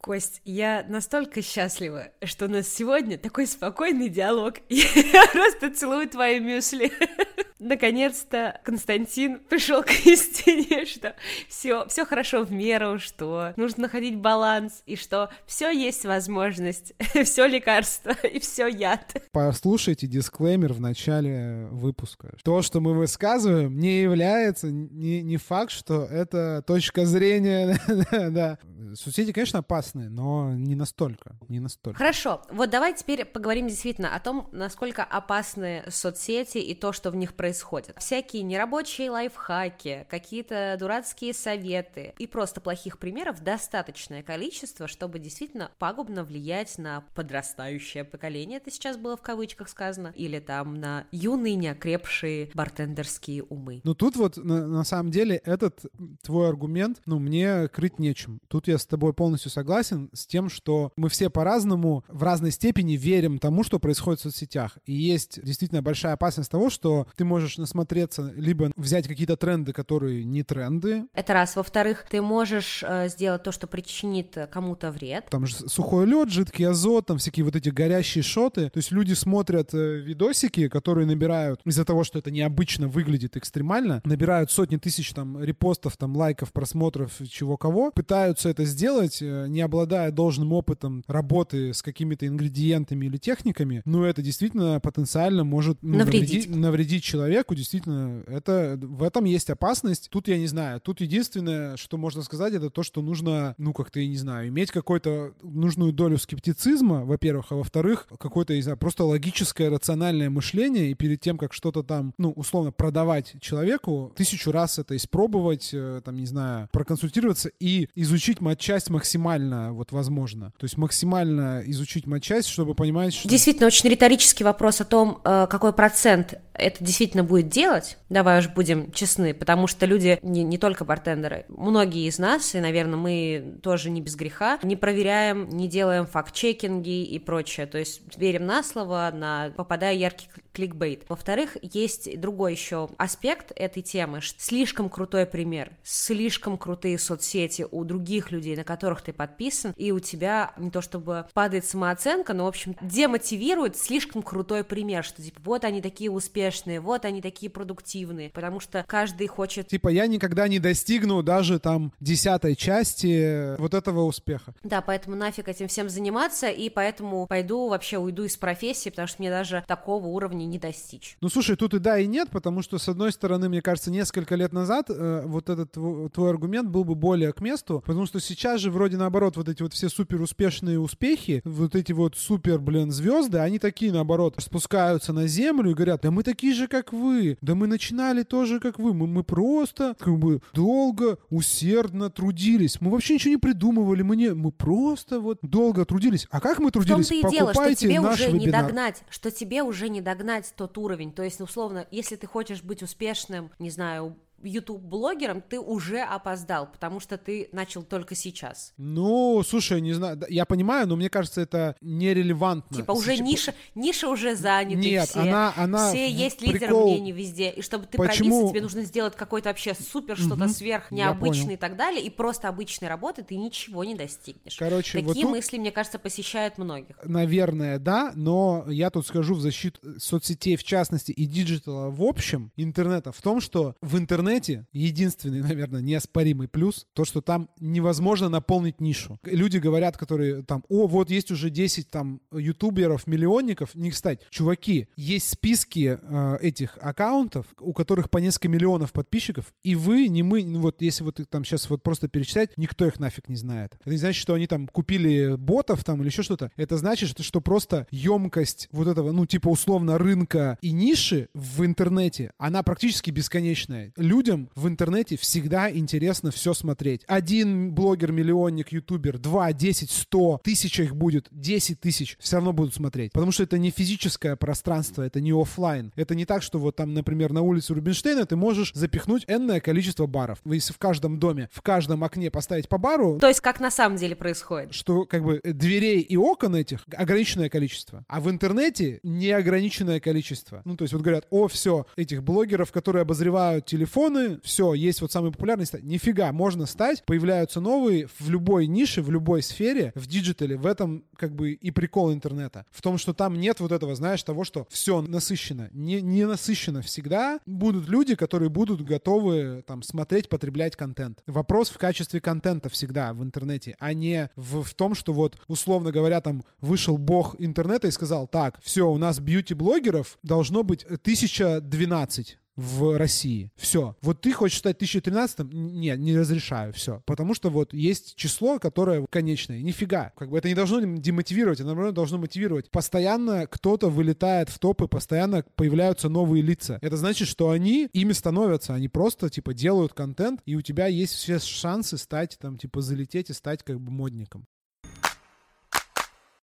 Кость, 0.00 0.40
я 0.46 0.82
настолько 0.88 1.42
счастлива, 1.42 2.10
что 2.24 2.46
у 2.46 2.48
нас 2.48 2.66
сегодня 2.66 3.18
такой 3.18 3.46
спокойный 3.46 4.08
диалог. 4.08 4.54
Я 4.70 5.26
просто 5.30 5.70
целую 5.74 6.08
твои 6.08 6.40
мюсли. 6.40 6.90
Наконец-то 7.62 8.60
Константин 8.64 9.38
пришел 9.38 9.84
к 9.84 9.90
истине, 10.04 10.84
что 10.86 11.14
все, 11.48 11.86
все 11.86 12.04
хорошо 12.04 12.42
в 12.42 12.50
меру, 12.50 12.98
что 12.98 13.52
нужно 13.56 13.82
находить 13.82 14.16
баланс, 14.16 14.82
и 14.84 14.96
что 14.96 15.30
все 15.46 15.70
есть 15.70 16.04
возможность, 16.04 16.92
все 17.24 17.46
лекарство 17.46 18.10
и 18.10 18.40
все 18.40 18.66
яд. 18.66 19.14
Послушайте 19.30 20.08
дисклеймер 20.08 20.72
в 20.72 20.80
начале 20.80 21.68
выпуска. 21.70 22.34
То, 22.42 22.62
что 22.62 22.80
мы 22.80 22.94
высказываем, 22.94 23.78
не 23.78 24.02
является 24.02 24.68
не, 24.72 25.22
не 25.22 25.36
факт, 25.36 25.70
что 25.70 26.04
это 26.04 26.64
точка 26.66 27.06
зрения. 27.06 27.80
да. 28.10 28.58
Соцсети, 28.94 29.32
конечно, 29.32 29.60
опасны, 29.60 30.08
но 30.10 30.52
не 30.52 30.74
настолько. 30.74 31.38
Не 31.48 31.60
настолько. 31.60 31.96
Хорошо. 31.96 32.42
Вот 32.50 32.70
давай 32.70 32.92
теперь 32.94 33.24
поговорим 33.24 33.68
действительно 33.68 34.16
о 34.16 34.18
том, 34.18 34.48
насколько 34.50 35.04
опасны 35.04 35.84
соцсети 35.88 36.58
и 36.58 36.74
то, 36.74 36.92
что 36.92 37.12
в 37.12 37.16
них 37.16 37.34
происходит 37.34 37.51
происходит. 37.52 37.94
Всякие 37.98 38.42
нерабочие 38.44 39.10
лайфхаки, 39.10 40.06
какие-то 40.08 40.76
дурацкие 40.78 41.34
советы 41.34 42.14
и 42.18 42.26
просто 42.26 42.62
плохих 42.62 42.98
примеров 42.98 43.42
достаточное 43.42 44.22
количество, 44.22 44.86
чтобы 44.86 45.18
действительно 45.18 45.70
пагубно 45.78 46.24
влиять 46.24 46.78
на 46.78 47.04
подрастающее 47.14 48.04
поколение, 48.04 48.56
это 48.56 48.70
сейчас 48.70 48.96
было 48.96 49.18
в 49.18 49.22
кавычках 49.22 49.68
сказано, 49.68 50.14
или 50.16 50.38
там 50.38 50.80
на 50.80 51.06
юные 51.12 51.56
неокрепшие 51.56 52.50
бартендерские 52.54 53.42
умы. 53.42 53.82
Ну 53.84 53.94
тут 53.94 54.16
вот 54.16 54.38
на, 54.38 54.66
на 54.66 54.84
самом 54.84 55.10
деле 55.10 55.36
этот 55.44 55.84
твой 56.22 56.48
аргумент, 56.48 57.02
ну 57.04 57.18
мне 57.18 57.68
крыть 57.68 57.98
нечем. 57.98 58.40
Тут 58.48 58.66
я 58.66 58.78
с 58.78 58.86
тобой 58.86 59.12
полностью 59.12 59.50
согласен 59.50 60.08
с 60.14 60.26
тем, 60.26 60.48
что 60.48 60.90
мы 60.96 61.10
все 61.10 61.28
по-разному 61.28 62.02
в 62.08 62.22
разной 62.22 62.50
степени 62.50 62.94
верим 62.94 63.38
тому, 63.38 63.62
что 63.62 63.78
происходит 63.78 64.20
в 64.20 64.22
соцсетях. 64.22 64.78
И 64.86 64.94
есть 64.94 65.42
действительно 65.42 65.82
большая 65.82 66.14
опасность 66.14 66.50
того, 66.50 66.70
что 66.70 67.06
ты 67.16 67.24
можешь 67.24 67.41
можешь 67.42 67.58
насмотреться, 67.58 68.32
либо 68.36 68.70
взять 68.76 69.08
какие-то 69.08 69.36
тренды, 69.36 69.72
которые 69.72 70.24
не 70.24 70.42
тренды. 70.44 71.06
Это 71.12 71.32
раз. 71.32 71.56
Во-вторых, 71.56 72.06
ты 72.08 72.22
можешь 72.22 72.84
э, 72.86 73.08
сделать 73.08 73.42
то, 73.42 73.50
что 73.50 73.66
причинит 73.66 74.36
кому-то 74.50 74.92
вред. 74.92 75.26
Там 75.30 75.46
же 75.46 75.56
сухой 75.68 76.06
лед, 76.06 76.30
жидкий 76.30 76.66
азот, 76.68 77.06
там 77.06 77.18
всякие 77.18 77.44
вот 77.44 77.56
эти 77.56 77.68
горящие 77.68 78.22
шоты. 78.22 78.70
То 78.70 78.78
есть 78.78 78.92
люди 78.92 79.14
смотрят 79.14 79.74
э, 79.74 79.96
видосики, 79.96 80.68
которые 80.68 81.06
набирают, 81.06 81.60
из-за 81.64 81.84
того, 81.84 82.04
что 82.04 82.20
это 82.20 82.30
необычно 82.30 82.86
выглядит 82.86 83.36
экстремально, 83.36 84.00
набирают 84.04 84.52
сотни 84.52 84.76
тысяч 84.76 85.12
там 85.12 85.42
репостов, 85.42 85.96
там 85.96 86.16
лайков, 86.16 86.52
просмотров, 86.52 87.10
чего 87.28 87.56
кого, 87.56 87.90
пытаются 87.90 88.50
это 88.50 88.64
сделать, 88.64 89.20
э, 89.20 89.46
не 89.48 89.62
обладая 89.62 90.12
должным 90.12 90.52
опытом 90.52 91.02
работы 91.08 91.74
с 91.74 91.82
какими-то 91.82 92.26
ингредиентами 92.26 93.06
или 93.06 93.16
техниками, 93.16 93.82
но 93.84 94.06
это 94.06 94.22
действительно 94.22 94.78
потенциально 94.78 95.42
может 95.42 95.78
ну, 95.82 95.98
навредить. 95.98 96.46
навредить, 96.46 96.56
навредить 96.56 97.02
человеку 97.02 97.31
человеку, 97.32 97.54
действительно, 97.54 98.22
это, 98.26 98.78
в 98.80 99.02
этом 99.02 99.24
есть 99.24 99.48
опасность. 99.48 100.10
Тут 100.10 100.28
я 100.28 100.36
не 100.36 100.46
знаю, 100.46 100.80
тут 100.80 101.00
единственное, 101.00 101.78
что 101.78 101.96
можно 101.96 102.22
сказать, 102.22 102.52
это 102.52 102.68
то, 102.68 102.82
что 102.82 103.00
нужно, 103.00 103.54
ну, 103.56 103.72
как-то, 103.72 104.00
я 104.00 104.06
не 104.06 104.18
знаю, 104.18 104.48
иметь 104.48 104.70
какую-то 104.70 105.32
нужную 105.42 105.92
долю 105.92 106.18
скептицизма, 106.18 107.06
во-первых, 107.06 107.46
а 107.50 107.54
во-вторых, 107.54 108.06
какое-то, 108.18 108.54
не 108.54 108.60
знаю, 108.60 108.76
просто 108.76 109.04
логическое, 109.04 109.70
рациональное 109.70 110.28
мышление, 110.28 110.90
и 110.90 110.94
перед 110.94 111.20
тем, 111.20 111.38
как 111.38 111.54
что-то 111.54 111.82
там, 111.82 112.12
ну, 112.18 112.32
условно, 112.32 112.70
продавать 112.70 113.34
человеку, 113.40 114.12
тысячу 114.14 114.52
раз 114.52 114.78
это 114.78 114.94
испробовать, 114.94 115.70
э, 115.72 116.02
там, 116.04 116.16
не 116.16 116.26
знаю, 116.26 116.68
проконсультироваться 116.70 117.50
и 117.60 117.88
изучить 117.94 118.42
матчасть 118.42 118.90
максимально, 118.90 119.72
вот, 119.72 119.90
возможно. 119.92 120.52
То 120.58 120.64
есть 120.64 120.76
максимально 120.76 121.62
изучить 121.64 122.06
матчасть, 122.06 122.48
чтобы 122.48 122.74
понимать, 122.74 123.14
что... 123.14 123.28
Действительно, 123.28 123.68
очень 123.68 123.88
риторический 123.88 124.44
вопрос 124.44 124.82
о 124.82 124.84
том, 124.84 125.20
э, 125.24 125.46
какой 125.48 125.72
процент 125.72 126.34
это 126.54 126.84
действительно 126.84 127.24
будет 127.24 127.48
делать, 127.48 127.98
давай 128.08 128.40
уж 128.40 128.48
будем 128.48 128.92
честны, 128.92 129.34
потому 129.34 129.66
что 129.66 129.86
люди, 129.86 130.18
не, 130.22 130.42
не 130.44 130.58
только 130.58 130.84
бартендеры, 130.84 131.46
многие 131.48 132.06
из 132.06 132.18
нас, 132.18 132.54
и, 132.54 132.60
наверное, 132.60 132.98
мы 132.98 133.58
тоже 133.62 133.90
не 133.90 134.00
без 134.00 134.16
греха, 134.16 134.58
не 134.62 134.76
проверяем, 134.76 135.48
не 135.48 135.68
делаем 135.68 136.06
факт-чекинги 136.06 137.04
и 137.04 137.18
прочее, 137.18 137.66
то 137.66 137.78
есть 137.78 138.02
верим 138.16 138.46
на 138.46 138.62
слово, 138.62 139.10
на 139.12 139.52
попадая 139.56 139.94
яркий 139.94 140.28
кликбейт. 140.52 141.04
Во-вторых, 141.08 141.56
есть 141.62 142.20
другой 142.20 142.52
еще 142.52 142.90
аспект 142.98 143.52
этой 143.56 143.82
темы, 143.82 144.20
слишком 144.36 144.90
крутой 144.90 145.26
пример, 145.26 145.72
слишком 145.82 146.58
крутые 146.58 146.98
соцсети 146.98 147.66
у 147.70 147.84
других 147.84 148.30
людей, 148.30 148.56
на 148.56 148.64
которых 148.64 149.02
ты 149.02 149.12
подписан, 149.12 149.72
и 149.76 149.92
у 149.92 150.00
тебя 150.00 150.52
не 150.58 150.70
то 150.70 150.82
чтобы 150.82 151.26
падает 151.32 151.64
самооценка, 151.64 152.34
но, 152.34 152.44
в 152.44 152.48
общем, 152.48 152.76
демотивирует 152.82 153.76
слишком 153.76 154.22
крутой 154.22 154.64
пример, 154.64 155.04
что, 155.04 155.22
типа, 155.22 155.40
вот 155.44 155.64
они 155.64 155.80
такие 155.80 156.10
успешные, 156.10 156.41
вот 156.80 157.04
они 157.04 157.20
такие 157.20 157.50
продуктивные, 157.50 158.30
потому 158.30 158.60
что 158.60 158.84
каждый 158.86 159.26
хочет... 159.26 159.68
Типа, 159.68 159.88
я 159.88 160.06
никогда 160.06 160.48
не 160.48 160.58
достигну 160.58 161.22
даже 161.22 161.58
там 161.58 161.92
десятой 162.00 162.56
части 162.56 163.56
вот 163.58 163.74
этого 163.74 164.02
успеха. 164.04 164.54
Да, 164.62 164.80
поэтому 164.80 165.16
нафиг 165.16 165.48
этим 165.48 165.68
всем 165.68 165.88
заниматься, 165.88 166.48
и 166.48 166.68
поэтому 166.68 167.26
пойду 167.26 167.68
вообще 167.68 167.98
уйду 167.98 168.24
из 168.24 168.36
профессии, 168.36 168.90
потому 168.90 169.08
что 169.08 169.16
мне 169.20 169.30
даже 169.30 169.64
такого 169.66 170.06
уровня 170.06 170.44
не 170.44 170.58
достичь. 170.58 171.16
Ну, 171.20 171.28
слушай, 171.28 171.56
тут 171.56 171.74
и 171.74 171.78
да, 171.78 171.98
и 171.98 172.06
нет, 172.06 172.30
потому 172.30 172.62
что, 172.62 172.78
с 172.78 172.88
одной 172.88 173.12
стороны, 173.12 173.48
мне 173.48 173.62
кажется, 173.62 173.90
несколько 173.90 174.34
лет 174.34 174.52
назад 174.52 174.86
э, 174.88 175.22
вот 175.26 175.48
этот 175.48 175.72
твой, 175.72 176.08
твой 176.10 176.30
аргумент 176.30 176.68
был 176.68 176.84
бы 176.84 176.94
более 176.94 177.32
к 177.32 177.40
месту, 177.40 177.82
потому 177.84 178.06
что 178.06 178.20
сейчас 178.20 178.60
же 178.60 178.70
вроде 178.70 178.96
наоборот 178.96 179.36
вот 179.36 179.48
эти 179.48 179.62
вот 179.62 179.72
все 179.72 179.88
супер 179.88 180.20
успешные 180.20 180.78
успехи, 180.78 181.42
вот 181.44 181.74
эти 181.74 181.92
вот 181.92 182.16
супер, 182.16 182.58
блин, 182.58 182.90
звезды, 182.90 183.38
они 183.38 183.58
такие, 183.58 183.92
наоборот, 183.92 184.36
спускаются 184.38 185.12
на 185.12 185.26
землю 185.26 185.70
и 185.70 185.74
говорят, 185.74 186.02
да 186.02 186.10
мы 186.10 186.22
такие 186.22 186.31
же, 186.40 186.68
как 186.68 186.92
вы, 186.92 187.38
да 187.40 187.54
мы 187.54 187.66
начинали 187.66 188.22
тоже, 188.22 188.60
как 188.60 188.78
вы, 188.78 188.94
мы, 188.94 189.06
мы 189.06 189.24
просто 189.24 189.94
как 189.98 190.18
бы 190.18 190.40
долго, 190.52 191.18
усердно 191.30 192.10
трудились, 192.10 192.80
мы 192.80 192.90
вообще 192.90 193.14
ничего 193.14 193.32
не 193.32 193.38
придумывали, 193.38 194.02
мы, 194.02 194.16
не, 194.16 194.34
мы 194.34 194.52
просто 194.52 195.20
вот 195.20 195.38
долго 195.42 195.84
трудились. 195.84 196.26
А 196.30 196.40
как 196.40 196.58
мы 196.58 196.70
трудились? 196.70 197.06
В 197.06 197.08
том-то 197.10 197.28
и 197.28 197.30
дело, 197.30 197.52
что 197.52 197.74
тебе 197.74 198.00
уже 198.00 198.26
вебинар. 198.26 198.40
не 198.40 198.50
догнать, 198.50 199.02
что 199.10 199.30
тебе 199.30 199.62
уже 199.62 199.88
не 199.88 200.00
догнать 200.00 200.52
тот 200.56 200.76
уровень. 200.78 201.12
То 201.12 201.22
есть, 201.22 201.40
условно, 201.40 201.86
если 201.90 202.16
ты 202.16 202.26
хочешь 202.26 202.62
быть 202.62 202.82
успешным, 202.82 203.50
не 203.58 203.70
знаю, 203.70 204.16
YouTube-блогером, 204.42 205.42
ты 205.42 205.58
уже 205.60 206.00
опоздал, 206.00 206.66
потому 206.70 207.00
что 207.00 207.18
ты 207.18 207.48
начал 207.52 207.82
только 207.82 208.14
сейчас. 208.14 208.72
Ну, 208.76 209.42
слушай, 209.46 209.80
не 209.80 209.92
знаю, 209.92 210.20
я 210.28 210.44
понимаю, 210.44 210.86
но 210.86 210.96
мне 210.96 211.08
кажется, 211.10 211.40
это 211.40 211.76
нерелевантно. 211.80 212.76
Типа 212.76 212.92
уже 212.92 213.16
Сейчас- 213.16 213.26
ниша, 213.28 213.54
ниша 213.74 214.08
уже 214.08 214.34
занята. 214.36 214.80
Нет, 214.80 215.08
все, 215.08 215.20
она- 215.20 215.52
она 215.56 215.88
все 215.90 216.10
есть 216.10 216.40
прикол- 216.42 216.84
мнений 216.84 217.12
везде. 217.12 217.50
И 217.50 217.62
чтобы 217.62 217.86
ты 217.86 217.98
Почему- 217.98 218.30
пробиться, 218.30 218.50
тебе 218.52 218.62
нужно 218.62 218.82
сделать 218.82 219.16
какой-то 219.16 219.48
вообще 219.50 219.74
супер, 219.74 220.16
что-то 220.16 220.48
сверх 220.48 220.90
я 220.90 220.96
необычное 220.96 221.54
и 221.54 221.56
так 221.58 221.76
далее. 221.76 222.02
И 222.02 222.10
просто 222.10 222.48
обычной 222.48 222.88
работы 222.88 223.22
ты 223.22 223.36
ничего 223.36 223.84
не 223.84 223.94
достигнешь. 223.94 224.56
Короче, 224.58 224.98
вот 225.00 225.08
Такие 225.08 225.26
тут- 225.26 225.32
мысли, 225.36 225.58
мне 225.58 225.70
кажется, 225.70 225.98
посещают 225.98 226.58
многих. 226.58 226.96
Наверное, 227.04 227.78
да, 227.78 228.12
но 228.14 228.64
я 228.68 228.90
тут 228.90 229.06
скажу 229.06 229.34
в 229.34 229.40
защиту 229.40 229.80
соцсетей 229.98 230.56
в 230.56 230.64
частности 230.64 231.12
и 231.12 231.26
диджитала 231.26 231.90
в 231.90 232.02
общем, 232.02 232.50
интернета, 232.56 233.12
в 233.12 233.20
том, 233.22 233.40
что 233.40 233.74
в 233.80 233.96
интернете 233.98 234.31
единственный, 234.72 235.40
наверное, 235.42 235.80
неоспоримый 235.80 236.48
плюс, 236.48 236.86
то, 236.94 237.04
что 237.04 237.20
там 237.20 237.48
невозможно 237.60 238.28
наполнить 238.28 238.80
нишу. 238.80 239.18
Люди 239.24 239.58
говорят, 239.58 239.96
которые 239.96 240.42
там, 240.42 240.64
о, 240.68 240.86
вот 240.86 241.10
есть 241.10 241.30
уже 241.30 241.50
10 241.50 241.90
там 241.90 242.20
ютуберов, 242.32 243.06
миллионников, 243.06 243.74
не 243.74 243.90
кстати, 243.90 244.24
чуваки, 244.30 244.88
есть 244.96 245.28
списки 245.28 245.98
э, 246.00 246.38
этих 246.40 246.78
аккаунтов, 246.80 247.46
у 247.60 247.72
которых 247.72 248.10
по 248.10 248.18
несколько 248.18 248.48
миллионов 248.48 248.92
подписчиков, 248.92 249.52
и 249.62 249.74
вы, 249.74 250.08
не 250.08 250.22
мы, 250.22 250.44
ну 250.44 250.60
вот 250.60 250.82
если 250.82 251.04
вот 251.04 251.20
их 251.20 251.26
там 251.26 251.44
сейчас 251.44 251.68
вот 251.70 251.82
просто 251.82 252.08
перечислять, 252.08 252.50
никто 252.56 252.86
их 252.86 252.98
нафиг 252.98 253.28
не 253.28 253.36
знает. 253.36 253.76
Это 253.80 253.90
не 253.90 253.96
значит, 253.96 254.20
что 254.20 254.34
они 254.34 254.46
там 254.46 254.68
купили 254.68 255.36
ботов 255.36 255.84
там 255.84 256.00
или 256.00 256.08
еще 256.08 256.22
что-то. 256.22 256.50
Это 256.56 256.76
значит, 256.76 257.10
что, 257.10 257.22
что 257.22 257.40
просто 257.40 257.86
емкость 257.90 258.68
вот 258.72 258.86
этого, 258.86 259.12
ну 259.12 259.26
типа 259.26 259.48
условно 259.48 259.98
рынка 259.98 260.58
и 260.60 260.72
ниши 260.72 261.28
в 261.34 261.64
интернете, 261.64 262.32
она 262.38 262.62
практически 262.62 263.10
бесконечная. 263.10 263.92
Людям 264.22 264.50
в 264.54 264.68
интернете 264.68 265.16
всегда 265.16 265.68
интересно 265.68 266.30
все 266.30 266.54
смотреть. 266.54 267.02
Один 267.08 267.72
блогер, 267.74 268.12
миллионник, 268.12 268.70
ютубер, 268.70 269.18
два, 269.18 269.52
десять, 269.52 269.90
сто, 269.90 270.40
тысяча 270.44 270.84
их 270.84 270.94
будет, 270.94 271.26
десять 271.32 271.80
тысяч, 271.80 272.16
все 272.20 272.36
равно 272.36 272.52
будут 272.52 272.72
смотреть. 272.72 273.10
Потому 273.10 273.32
что 273.32 273.42
это 273.42 273.58
не 273.58 273.72
физическое 273.72 274.36
пространство, 274.36 275.02
это 275.02 275.20
не 275.20 275.32
оффлайн. 275.32 275.90
Это 275.96 276.14
не 276.14 276.24
так, 276.24 276.44
что 276.44 276.60
вот 276.60 276.76
там, 276.76 276.94
например, 276.94 277.32
на 277.32 277.42
улице 277.42 277.74
Рубинштейна 277.74 278.24
ты 278.24 278.36
можешь 278.36 278.70
запихнуть 278.74 279.24
энное 279.26 279.58
количество 279.58 280.06
баров. 280.06 280.38
Если 280.44 280.72
в 280.72 280.78
каждом 280.78 281.18
доме, 281.18 281.48
в 281.52 281.60
каждом 281.60 282.04
окне 282.04 282.30
поставить 282.30 282.68
по 282.68 282.78
бару, 282.78 283.18
То 283.18 283.26
есть, 283.26 283.40
как 283.40 283.58
на 283.58 283.72
самом 283.72 283.96
деле 283.96 284.14
происходит. 284.14 284.72
что 284.72 285.04
как 285.04 285.24
бы 285.24 285.40
дверей 285.42 285.98
и 285.98 286.16
окон 286.16 286.54
этих 286.54 286.84
ограниченное 286.96 287.48
количество, 287.48 288.04
а 288.06 288.20
в 288.20 288.30
интернете 288.30 289.00
неограниченное 289.02 289.98
количество. 289.98 290.62
Ну, 290.64 290.76
то 290.76 290.84
есть 290.84 290.92
вот 290.92 291.02
говорят, 291.02 291.26
о, 291.30 291.48
все, 291.48 291.86
этих 291.96 292.22
блогеров, 292.22 292.70
которые 292.70 293.02
обозревают 293.02 293.66
телефоны, 294.12 294.40
все, 294.42 294.74
есть 294.74 295.00
вот 295.00 295.12
самый 295.12 295.32
популярный 295.32 295.66
стать. 295.66 295.82
Нифига, 295.82 296.32
можно 296.32 296.66
стать, 296.66 297.04
появляются 297.04 297.60
новые 297.60 298.08
в 298.18 298.28
любой 298.28 298.66
нише, 298.66 299.02
в 299.02 299.10
любой 299.10 299.42
сфере, 299.42 299.92
в 299.94 300.06
диджитале, 300.06 300.56
в 300.56 300.66
этом 300.66 301.04
как 301.16 301.34
бы 301.34 301.52
и 301.52 301.70
прикол 301.70 302.12
интернета. 302.12 302.66
В 302.70 302.82
том, 302.82 302.98
что 302.98 303.12
там 303.12 303.38
нет 303.38 303.60
вот 303.60 303.72
этого, 303.72 303.94
знаешь, 303.94 304.22
того, 304.22 304.44
что 304.44 304.66
все 304.70 305.00
насыщено. 305.00 305.68
Не, 305.72 306.00
не 306.00 306.26
насыщено 306.26 306.82
всегда. 306.82 307.40
Будут 307.46 307.88
люди, 307.88 308.14
которые 308.14 308.48
будут 308.48 308.82
готовы 308.82 309.62
там 309.66 309.82
смотреть, 309.82 310.28
потреблять 310.28 310.76
контент. 310.76 311.22
Вопрос 311.26 311.70
в 311.70 311.78
качестве 311.78 312.20
контента 312.20 312.68
всегда 312.68 313.12
в 313.14 313.22
интернете, 313.22 313.76
а 313.78 313.94
не 313.94 314.30
в, 314.36 314.62
в 314.62 314.74
том, 314.74 314.94
что 314.94 315.12
вот, 315.12 315.38
условно 315.48 315.92
говоря, 315.92 316.20
там 316.20 316.44
вышел 316.60 316.98
бог 316.98 317.36
интернета 317.38 317.88
и 317.88 317.90
сказал, 317.90 318.26
так, 318.26 318.58
все, 318.62 318.88
у 318.88 318.98
нас 318.98 319.20
бьюти-блогеров 319.20 320.18
должно 320.22 320.62
быть 320.62 320.84
1012 320.84 322.38
в 322.56 322.96
России. 322.98 323.50
Все. 323.56 323.96
Вот 324.02 324.20
ты 324.20 324.32
хочешь 324.32 324.58
стать 324.58 324.80
1013-м? 324.80 325.50
Нет, 325.50 325.98
не 325.98 326.16
разрешаю. 326.16 326.72
Все. 326.72 327.02
Потому 327.06 327.34
что 327.34 327.50
вот 327.50 327.72
есть 327.72 328.14
число, 328.16 328.58
которое 328.58 329.06
конечное. 329.10 329.62
Нифига. 329.62 330.12
Как 330.16 330.30
бы 330.30 330.38
это 330.38 330.48
не 330.48 330.54
должно 330.54 330.80
демотивировать, 330.80 331.60
это 331.60 331.66
наоборот 331.66 331.94
должно 331.94 332.18
мотивировать. 332.18 332.70
Постоянно 332.70 333.46
кто-то 333.46 333.88
вылетает 333.88 334.48
в 334.48 334.58
топы, 334.58 334.86
постоянно 334.86 335.44
появляются 335.56 336.08
новые 336.08 336.42
лица. 336.42 336.78
Это 336.82 336.96
значит, 336.96 337.28
что 337.28 337.50
они 337.50 337.88
ими 337.92 338.12
становятся. 338.12 338.74
Они 338.74 338.88
просто, 338.88 339.30
типа, 339.30 339.54
делают 339.54 339.94
контент, 339.94 340.40
и 340.44 340.54
у 340.54 340.60
тебя 340.60 340.86
есть 340.86 341.14
все 341.14 341.38
шансы 341.38 341.96
стать, 341.96 342.36
там, 342.40 342.58
типа, 342.58 342.80
залететь 342.80 343.30
и 343.30 343.32
стать, 343.32 343.62
как 343.62 343.80
бы, 343.80 343.90
модником. 343.90 344.46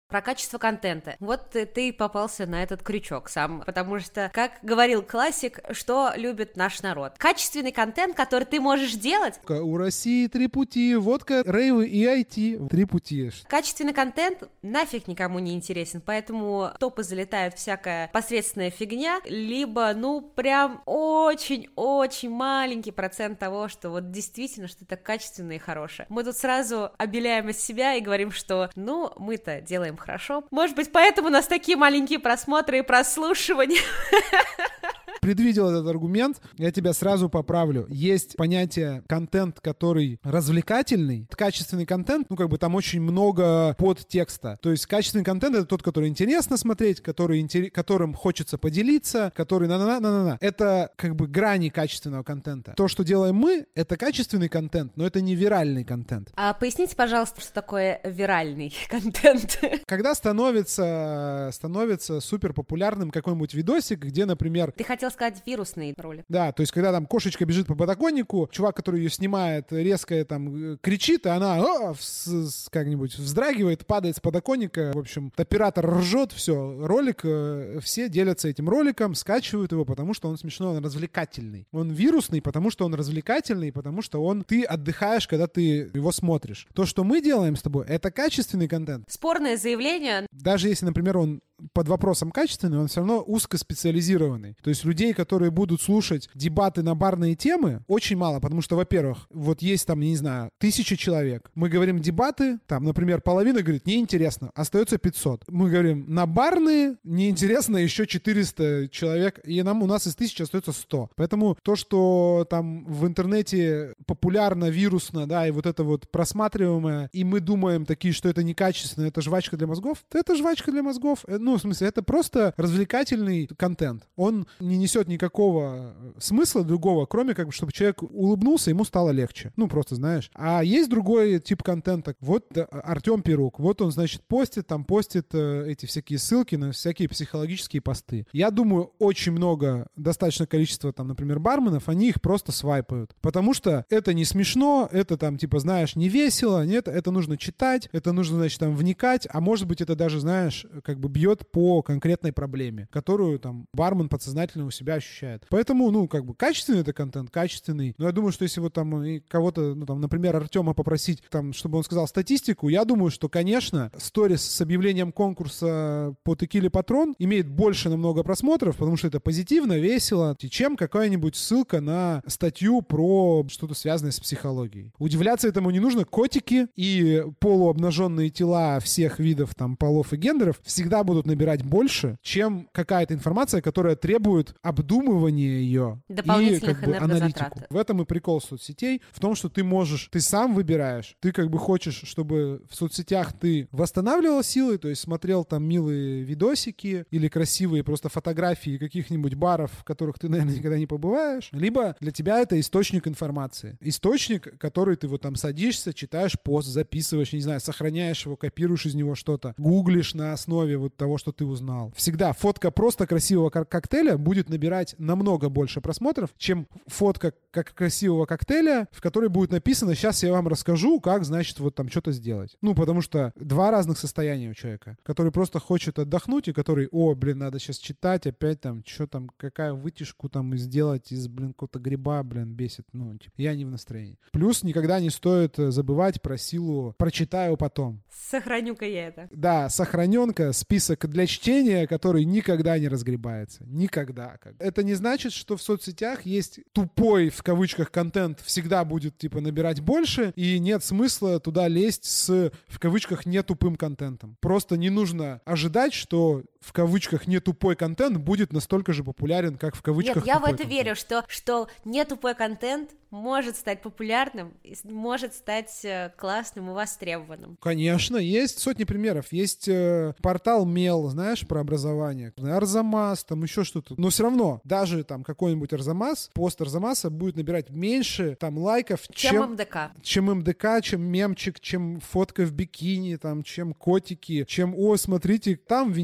Про 0.08 0.22
качество 0.22 0.56
контента. 0.56 1.16
Вот 1.20 1.50
ты, 1.50 1.66
ты 1.66 1.92
попался 1.92 2.46
на 2.46 2.62
этот 2.62 2.82
крючок 2.82 3.28
сам, 3.28 3.62
потому 3.66 4.00
что, 4.00 4.30
как 4.32 4.52
говорил 4.62 5.02
классик, 5.02 5.60
что 5.72 6.12
любит 6.16 6.56
наш 6.56 6.80
народ? 6.80 7.12
Качественный 7.18 7.72
контент, 7.72 8.16
который 8.16 8.44
ты 8.44 8.58
можешь 8.58 8.94
делать. 8.94 9.38
У 9.46 9.76
России 9.76 10.26
три 10.26 10.48
пути. 10.48 10.96
Водка, 10.96 11.42
рейвы 11.44 11.88
и 11.88 12.06
IT. 12.06 12.68
Три 12.70 12.86
пути. 12.86 13.30
Качественный 13.48 13.92
контент 13.92 14.44
нафиг 14.62 15.08
никому 15.08 15.40
не 15.40 15.54
интересен, 15.54 16.00
поэтому 16.00 16.70
топы 16.80 17.02
залетает 17.02 17.52
всякая 17.58 18.08
посредственная 18.08 18.70
фигня, 18.70 19.20
либо, 19.26 19.92
ну, 19.94 20.22
прям 20.22 20.80
очень-очень 20.86 22.30
маленький 22.30 22.92
процент 22.92 23.38
того, 23.38 23.68
что 23.68 23.90
вот 23.90 24.10
действительно 24.10 24.68
что-то 24.68 24.96
качественное 24.96 25.56
и 25.56 25.58
хорошее. 25.58 26.06
Мы 26.08 26.24
тут 26.24 26.34
сразу 26.34 26.92
обеляем 26.96 27.50
из 27.50 27.60
себя 27.60 27.94
и 27.94 28.00
говорим, 28.00 28.32
что, 28.32 28.70
ну, 28.74 29.12
мы-то 29.18 29.60
делаем 29.60 29.97
хорошо. 29.98 30.44
Может 30.50 30.76
быть, 30.76 30.92
поэтому 30.92 31.28
у 31.28 31.30
нас 31.30 31.46
такие 31.46 31.76
маленькие 31.76 32.18
просмотры 32.18 32.78
и 32.78 32.82
прослушивания. 32.82 33.82
предвидел 35.20 35.68
этот 35.68 35.86
аргумент, 35.88 36.40
я 36.56 36.70
тебя 36.70 36.92
сразу 36.92 37.28
поправлю. 37.28 37.86
Есть 37.88 38.36
понятие 38.36 39.02
контент, 39.06 39.60
который 39.60 40.20
развлекательный, 40.22 41.26
качественный 41.30 41.86
контент, 41.86 42.28
ну 42.30 42.36
как 42.36 42.48
бы 42.48 42.58
там 42.58 42.74
очень 42.74 43.00
много 43.00 43.74
подтекста. 43.78 44.58
То 44.62 44.70
есть 44.70 44.86
качественный 44.86 45.24
контент 45.24 45.56
это 45.56 45.66
тот, 45.66 45.82
который 45.82 46.08
интересно 46.08 46.56
смотреть, 46.56 47.00
который 47.00 47.40
интер... 47.40 47.70
которым 47.70 48.14
хочется 48.14 48.58
поделиться, 48.58 49.32
который 49.34 49.68
на-на-на-на-на. 49.68 50.38
Это 50.40 50.92
как 50.96 51.16
бы 51.16 51.26
грани 51.26 51.68
качественного 51.68 52.22
контента. 52.22 52.74
То, 52.76 52.88
что 52.88 53.04
делаем 53.04 53.36
мы, 53.36 53.66
это 53.74 53.96
качественный 53.96 54.48
контент, 54.48 54.96
но 54.96 55.06
это 55.06 55.20
не 55.20 55.34
виральный 55.34 55.84
контент. 55.84 56.30
А 56.36 56.54
поясните, 56.54 56.96
пожалуйста, 56.96 57.40
что 57.40 57.52
такое 57.52 58.00
виральный 58.04 58.74
контент? 58.88 59.60
Когда 59.86 60.14
становится, 60.14 61.50
становится 61.52 62.20
супер 62.20 62.52
популярным 62.52 63.10
какой-нибудь 63.10 63.54
видосик, 63.54 64.00
где, 64.00 64.24
например, 64.24 64.72
Ты 64.72 64.84
хотел 64.84 65.07
сказать 65.10 65.42
вирусный 65.46 65.94
ролик. 65.96 66.24
Да, 66.28 66.52
то 66.52 66.62
есть, 66.62 66.72
когда 66.72 66.92
там 66.92 67.06
кошечка 67.06 67.44
бежит 67.44 67.66
по 67.66 67.74
подоконнику, 67.74 68.48
чувак, 68.52 68.76
который 68.76 69.00
ее 69.02 69.10
снимает, 69.10 69.72
резко 69.72 70.24
там 70.24 70.72
э, 70.74 70.76
кричит, 70.80 71.26
и 71.26 71.28
она 71.28 71.56
«А!» 71.62 71.94
с- 71.98 72.68
как-нибудь 72.70 73.16
вздрагивает, 73.16 73.86
падает 73.86 74.16
с 74.16 74.20
подоконника. 74.20 74.92
В 74.94 74.98
общем, 74.98 75.32
оператор 75.36 75.86
ржет, 75.98 76.32
все, 76.32 76.54
ролик, 76.86 77.20
э, 77.24 77.78
все 77.82 78.08
делятся 78.08 78.48
этим 78.48 78.68
роликом, 78.68 79.14
скачивают 79.14 79.72
его, 79.72 79.84
потому 79.84 80.14
что 80.14 80.28
он 80.28 80.36
смешной, 80.38 80.76
он 80.76 80.84
развлекательный. 80.84 81.66
Он 81.72 81.90
вирусный, 81.90 82.40
потому 82.42 82.70
что 82.70 82.84
он 82.84 82.94
развлекательный, 82.94 83.72
потому 83.72 84.02
что 84.02 84.22
он, 84.22 84.44
ты 84.44 84.62
отдыхаешь, 84.64 85.26
когда 85.28 85.46
ты 85.46 85.90
его 85.94 86.12
смотришь. 86.12 86.66
То, 86.74 86.86
что 86.86 87.04
мы 87.04 87.20
делаем 87.20 87.56
с 87.56 87.62
тобой, 87.62 87.86
это 87.86 88.10
качественный 88.10 88.68
контент. 88.68 89.04
Спорное 89.08 89.56
заявление, 89.56 90.26
Даже 90.32 90.68
если, 90.68 90.86
например, 90.86 91.18
он 91.18 91.40
под 91.72 91.88
вопросом 91.88 92.30
качественный, 92.30 92.78
он 92.78 92.88
все 92.88 93.00
равно 93.00 93.22
узкоспециализированный. 93.22 94.56
То 94.62 94.70
есть 94.70 94.84
людей, 94.84 95.14
которые 95.14 95.50
будут 95.50 95.82
слушать 95.82 96.28
дебаты 96.34 96.82
на 96.82 96.94
барные 96.94 97.34
темы, 97.34 97.82
очень 97.86 98.16
мало, 98.16 98.40
потому 98.40 98.62
что, 98.62 98.76
во-первых, 98.76 99.26
вот 99.30 99.62
есть 99.62 99.86
там, 99.86 100.00
не 100.00 100.16
знаю, 100.16 100.50
тысяча 100.58 100.96
человек. 100.96 101.50
Мы 101.54 101.68
говорим 101.68 102.00
дебаты, 102.00 102.58
там, 102.66 102.84
например, 102.84 103.20
половина 103.20 103.62
говорит, 103.62 103.86
неинтересно, 103.86 104.50
остается 104.54 104.98
500. 104.98 105.44
Мы 105.48 105.70
говорим, 105.70 106.04
на 106.08 106.26
барные 106.26 106.96
неинтересно 107.04 107.76
еще 107.76 108.06
400 108.06 108.88
человек, 108.90 109.40
и 109.44 109.62
нам 109.62 109.82
у 109.82 109.86
нас 109.86 110.06
из 110.06 110.14
тысячи 110.14 110.42
остается 110.42 110.72
100. 110.72 111.10
Поэтому 111.16 111.56
то, 111.62 111.76
что 111.76 112.46
там 112.48 112.84
в 112.84 113.06
интернете 113.06 113.94
популярно, 114.06 114.66
вирусно, 114.66 115.26
да, 115.26 115.46
и 115.46 115.50
вот 115.50 115.66
это 115.66 115.84
вот 115.84 116.10
просматриваемое, 116.10 117.10
и 117.12 117.24
мы 117.24 117.40
думаем 117.40 117.84
такие, 117.84 118.12
что 118.12 118.28
это 118.28 118.42
некачественно, 118.42 119.06
это 119.06 119.20
жвачка 119.20 119.56
для 119.56 119.66
мозгов, 119.66 120.04
это 120.12 120.34
жвачка 120.36 120.70
для 120.70 120.82
мозгов. 120.82 121.24
Э, 121.26 121.38
Ну, 121.48 121.56
в 121.56 121.62
смысле, 121.62 121.88
это 121.88 122.02
просто 122.02 122.52
развлекательный 122.58 123.46
контент. 123.46 124.06
Он 124.16 124.46
не 124.60 124.76
несет 124.76 125.08
никакого 125.08 125.94
смысла 126.18 126.62
другого, 126.62 127.06
кроме 127.06 127.32
как 127.32 127.46
бы, 127.46 127.52
чтобы 127.52 127.72
человек 127.72 128.02
улыбнулся, 128.02 128.68
ему 128.68 128.84
стало 128.84 129.08
легче. 129.12 129.50
Ну, 129.56 129.66
просто 129.66 129.94
знаешь. 129.94 130.30
А 130.34 130.62
есть 130.62 130.90
другой 130.90 131.40
тип 131.40 131.62
контента. 131.62 132.14
Вот 132.20 132.54
э, 132.54 132.64
Артем 132.64 133.22
Перук. 133.22 133.60
Вот 133.60 133.80
он, 133.80 133.92
значит, 133.92 134.20
постит, 134.28 134.66
там 134.66 134.84
постит 134.84 135.28
э, 135.32 135.64
эти 135.68 135.86
всякие 135.86 136.18
ссылки 136.18 136.56
на 136.56 136.72
всякие 136.72 137.08
психологические 137.08 137.80
посты. 137.80 138.26
Я 138.30 138.50
думаю, 138.50 138.92
очень 138.98 139.32
много, 139.32 139.86
достаточно 139.96 140.46
количество, 140.46 140.92
там, 140.92 141.08
например, 141.08 141.38
барменов, 141.38 141.88
они 141.88 142.10
их 142.10 142.20
просто 142.20 142.52
свайпают. 142.52 143.16
Потому 143.22 143.54
что 143.54 143.86
это 143.88 144.12
не 144.12 144.26
смешно, 144.26 144.86
это 144.92 145.16
там, 145.16 145.38
типа, 145.38 145.60
знаешь, 145.60 145.96
не 145.96 146.10
весело, 146.10 146.66
нет, 146.66 146.88
это 146.88 147.10
нужно 147.10 147.38
читать, 147.38 147.88
это 147.92 148.12
нужно, 148.12 148.36
значит, 148.36 148.60
там, 148.60 148.76
вникать, 148.76 149.26
а 149.32 149.40
может 149.40 149.66
быть, 149.66 149.80
это 149.80 149.96
даже, 149.96 150.20
знаешь, 150.20 150.66
как 150.84 151.00
бы 151.00 151.08
бьет 151.08 151.37
идет 151.38 151.50
по 151.50 151.82
конкретной 151.82 152.32
проблеме, 152.32 152.88
которую 152.90 153.38
там 153.38 153.66
бармен 153.72 154.08
подсознательно 154.08 154.66
у 154.66 154.70
себя 154.70 154.94
ощущает. 154.94 155.46
Поэтому, 155.50 155.90
ну, 155.90 156.08
как 156.08 156.24
бы 156.24 156.34
качественный 156.34 156.80
это 156.80 156.92
контент, 156.92 157.30
качественный. 157.30 157.94
Но 157.98 158.06
я 158.06 158.12
думаю, 158.12 158.32
что 158.32 158.44
если 158.44 158.60
вот 158.60 158.72
там 158.72 159.20
кого-то, 159.28 159.74
ну, 159.74 159.86
там, 159.86 160.00
например, 160.00 160.36
Артема 160.36 160.74
попросить, 160.74 161.22
там, 161.30 161.52
чтобы 161.52 161.78
он 161.78 161.84
сказал 161.84 162.06
статистику, 162.06 162.68
я 162.68 162.84
думаю, 162.84 163.10
что, 163.10 163.28
конечно, 163.28 163.90
сторис 163.96 164.42
с 164.42 164.60
объявлением 164.60 165.12
конкурса 165.12 166.14
по 166.24 166.34
текиле 166.34 166.70
патрон 166.70 167.14
имеет 167.18 167.48
больше 167.48 167.88
намного 167.88 168.22
просмотров, 168.22 168.76
потому 168.76 168.96
что 168.96 169.08
это 169.08 169.20
позитивно, 169.20 169.78
весело, 169.78 170.36
чем 170.38 170.76
какая-нибудь 170.76 171.36
ссылка 171.36 171.80
на 171.80 172.22
статью 172.26 172.82
про 172.82 173.44
что-то 173.48 173.74
связанное 173.74 174.12
с 174.12 174.20
психологией. 174.20 174.92
Удивляться 174.98 175.48
этому 175.48 175.70
не 175.70 175.80
нужно. 175.80 176.04
Котики 176.04 176.68
и 176.76 177.24
полуобнаженные 177.38 178.30
тела 178.30 178.80
всех 178.80 179.18
видов 179.18 179.54
там 179.54 179.76
полов 179.76 180.12
и 180.12 180.16
гендеров 180.16 180.60
всегда 180.62 181.04
будут 181.04 181.26
набирать 181.28 181.64
больше, 181.64 182.18
чем 182.22 182.68
какая-то 182.72 183.14
информация, 183.14 183.60
которая 183.60 183.94
требует 183.96 184.54
обдумывания 184.62 185.60
ее 185.60 186.02
и 186.08 186.58
как 186.60 186.82
бы 186.82 186.96
аналитику. 186.96 187.60
В 187.70 187.76
этом 187.76 188.02
и 188.02 188.04
прикол 188.04 188.40
соцсетей, 188.40 189.02
в 189.12 189.20
том, 189.20 189.34
что 189.34 189.48
ты 189.48 189.62
можешь, 189.62 190.08
ты 190.10 190.20
сам 190.20 190.54
выбираешь, 190.54 191.16
ты 191.20 191.32
как 191.32 191.50
бы 191.50 191.58
хочешь, 191.58 192.02
чтобы 192.04 192.62
в 192.68 192.74
соцсетях 192.74 193.32
ты 193.38 193.68
восстанавливал 193.70 194.42
силы, 194.42 194.78
то 194.78 194.88
есть 194.88 195.02
смотрел 195.02 195.44
там 195.44 195.64
милые 195.64 196.22
видосики 196.22 197.04
или 197.10 197.28
красивые 197.28 197.84
просто 197.84 198.08
фотографии 198.08 198.78
каких-нибудь 198.78 199.34
баров, 199.34 199.70
в 199.72 199.84
которых 199.84 200.18
ты, 200.18 200.28
наверное, 200.28 200.56
никогда 200.56 200.78
не 200.78 200.86
побываешь, 200.86 201.50
либо 201.52 201.96
для 202.00 202.10
тебя 202.10 202.40
это 202.40 202.58
источник 202.58 203.06
информации. 203.06 203.76
Источник, 203.80 204.58
который 204.58 204.96
ты 204.96 205.08
вот 205.08 205.20
там 205.20 205.36
садишься, 205.36 205.92
читаешь 205.92 206.34
пост, 206.42 206.68
записываешь, 206.68 207.32
не 207.32 207.40
знаю, 207.40 207.60
сохраняешь 207.60 208.24
его, 208.24 208.36
копируешь 208.36 208.86
из 208.86 208.94
него 208.94 209.14
что-то, 209.14 209.54
гуглишь 209.58 210.14
на 210.14 210.32
основе 210.32 210.78
вот 210.78 210.96
того, 210.96 211.17
что 211.18 211.32
ты 211.32 211.44
узнал. 211.44 211.92
Всегда 211.96 212.32
фотка 212.32 212.70
просто 212.70 213.06
красивого 213.06 213.50
коктейля 213.50 214.16
будет 214.16 214.48
набирать 214.48 214.94
намного 214.98 215.48
больше 215.48 215.80
просмотров, 215.80 216.30
чем 216.38 216.66
фотка 216.86 217.34
как 217.50 217.74
красивого 217.74 218.26
коктейля, 218.26 218.88
в 218.92 219.00
которой 219.00 219.28
будет 219.28 219.50
написано, 219.50 219.94
сейчас 219.94 220.22
я 220.22 220.32
вам 220.32 220.48
расскажу, 220.48 221.00
как, 221.00 221.24
значит, 221.24 221.58
вот 221.60 221.74
там 221.74 221.88
что-то 221.88 222.12
сделать. 222.12 222.56
Ну, 222.60 222.74
потому 222.74 223.00
что 223.00 223.32
два 223.36 223.70
разных 223.70 223.98
состояния 223.98 224.50
у 224.50 224.54
человека, 224.54 224.96
который 225.02 225.32
просто 225.32 225.58
хочет 225.58 225.98
отдохнуть 225.98 226.48
и 226.48 226.52
который, 226.52 226.88
о, 226.90 227.14
блин, 227.14 227.38
надо 227.38 227.58
сейчас 227.58 227.78
читать, 227.78 228.26
опять 228.26 228.60
там, 228.60 228.84
что 228.86 229.06
там, 229.06 229.30
какая 229.36 229.72
вытяжку 229.72 230.28
там 230.28 230.56
сделать 230.56 231.10
из, 231.12 231.28
блин, 231.28 231.52
какого-то 231.52 231.78
гриба, 231.78 232.22
блин, 232.22 232.52
бесит. 232.54 232.86
Ну, 232.92 233.16
типа, 233.18 233.34
я 233.38 233.54
не 233.54 233.64
в 233.64 233.70
настроении. 233.70 234.18
Плюс 234.32 234.62
никогда 234.62 235.00
не 235.00 235.10
стоит 235.10 235.58
э, 235.58 235.70
забывать 235.70 236.22
про 236.22 236.36
силу 236.36 236.94
«прочитаю 236.98 237.56
потом». 237.56 238.02
Сохраню-ка 238.30 238.84
я 238.84 239.08
это. 239.08 239.28
Да, 239.30 239.68
сохраненка, 239.68 240.52
список 240.52 241.07
для 241.08 241.26
чтения, 241.26 241.86
который 241.86 242.24
никогда 242.24 242.78
не 242.78 242.88
разгребается. 242.88 243.64
Никогда. 243.66 244.38
Это 244.58 244.82
не 244.82 244.94
значит, 244.94 245.32
что 245.32 245.56
в 245.56 245.62
соцсетях 245.62 246.26
есть 246.26 246.60
тупой, 246.72 247.30
в 247.30 247.42
кавычках, 247.42 247.90
контент 247.90 248.40
всегда 248.40 248.84
будет, 248.84 249.18
типа, 249.18 249.40
набирать 249.40 249.80
больше, 249.80 250.32
и 250.36 250.58
нет 250.58 250.84
смысла 250.84 251.40
туда 251.40 251.68
лезть 251.68 252.04
с, 252.04 252.52
в 252.68 252.78
кавычках, 252.78 253.26
нетупым 253.26 253.76
контентом. 253.76 254.36
Просто 254.40 254.76
не 254.76 254.90
нужно 254.90 255.40
ожидать, 255.44 255.94
что 255.94 256.42
в 256.60 256.72
кавычках 256.72 257.26
не 257.26 257.40
тупой 257.40 257.76
контент 257.76 258.18
будет 258.18 258.52
настолько 258.52 258.92
же 258.92 259.04
популярен, 259.04 259.56
как 259.56 259.76
в 259.76 259.82
кавычках. 259.82 260.16
Нет, 260.16 260.26
я 260.26 260.38
в 260.38 260.44
это 260.44 260.58
контент. 260.58 260.70
верю, 260.70 260.96
что 260.96 261.24
что 261.28 261.68
не 261.84 262.04
тупой 262.04 262.34
контент 262.34 262.90
может 263.10 263.56
стать 263.56 263.80
популярным, 263.80 264.52
может 264.84 265.34
стать 265.34 265.80
э, 265.84 266.10
классным 266.16 266.70
и 266.70 266.74
востребованным. 266.74 267.56
Конечно, 267.60 268.16
есть 268.16 268.58
сотни 268.58 268.84
примеров. 268.84 269.32
Есть 269.32 269.68
э, 269.68 270.14
портал 270.20 270.66
Мел, 270.66 271.08
знаешь, 271.08 271.46
про 271.46 271.60
образование. 271.60 272.32
Арзамас, 272.36 273.24
там 273.24 273.42
еще 273.42 273.64
что-то. 273.64 273.94
Но 273.96 274.10
все 274.10 274.24
равно, 274.24 274.60
даже 274.64 275.04
там 275.04 275.24
какой-нибудь 275.24 275.72
Арзамас, 275.72 276.30
пост 276.34 276.60
Арзамаса 276.60 277.08
будет 277.08 277.36
набирать 277.36 277.70
меньше 277.70 278.36
там 278.38 278.58
лайков, 278.58 279.02
чем, 279.12 279.30
чем 279.30 279.52
МДК. 279.52 279.76
Чем 280.02 280.24
МДК, 280.40 280.66
чем 280.82 281.02
мемчик, 281.02 281.60
чем 281.60 282.00
фотка 282.00 282.44
в 282.44 282.52
бикини, 282.52 283.16
там, 283.16 283.42
чем 283.42 283.72
котики, 283.72 284.44
чем, 284.46 284.74
о, 284.76 284.96
смотрите, 284.96 285.56
там 285.56 285.92
в 285.92 285.98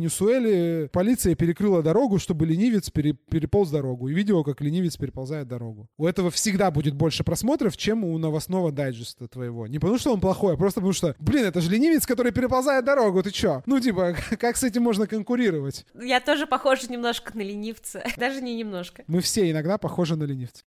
Венесуэле 0.44 0.88
полиция 0.88 1.34
перекрыла 1.34 1.82
дорогу, 1.82 2.18
чтобы 2.18 2.46
ленивец 2.46 2.90
пере, 2.90 3.14
переполз 3.14 3.70
дорогу. 3.70 4.08
И 4.08 4.14
видео, 4.14 4.44
как 4.44 4.60
ленивец 4.60 4.96
переползает 4.96 5.48
дорогу. 5.48 5.88
У 5.98 6.06
этого 6.06 6.30
всегда 6.30 6.70
будет 6.70 6.84
будет 6.84 6.94
больше 6.94 7.24
просмотров, 7.24 7.76
чем 7.76 8.04
у 8.04 8.18
новостного 8.18 8.70
дайджеста 8.70 9.26
твоего. 9.26 9.66
Не 9.66 9.78
потому, 9.78 9.98
что 9.98 10.12
он 10.12 10.20
плохой, 10.20 10.54
а 10.54 10.56
просто 10.56 10.80
потому, 10.80 10.92
что, 10.92 11.14
блин, 11.18 11.44
это 11.44 11.60
же 11.60 11.70
ленивец, 11.70 12.06
который 12.06 12.32
переползает 12.32 12.84
дорогу, 12.84 13.22
ты 13.22 13.30
чё? 13.30 13.62
Ну, 13.66 13.80
типа, 13.80 14.14
как 14.38 14.56
с 14.56 14.62
этим 14.62 14.82
можно 14.82 15.06
конкурировать? 15.06 15.86
Я 15.94 16.20
тоже 16.20 16.46
похожа 16.46 16.90
немножко 16.90 17.36
на 17.36 17.42
ленивца. 17.42 18.04
Даже 18.16 18.40
не 18.42 18.54
немножко. 18.54 19.04
Мы 19.06 19.20
все 19.20 19.50
иногда 19.50 19.78
похожи 19.78 20.16
на 20.16 20.24
ленивца. 20.24 20.64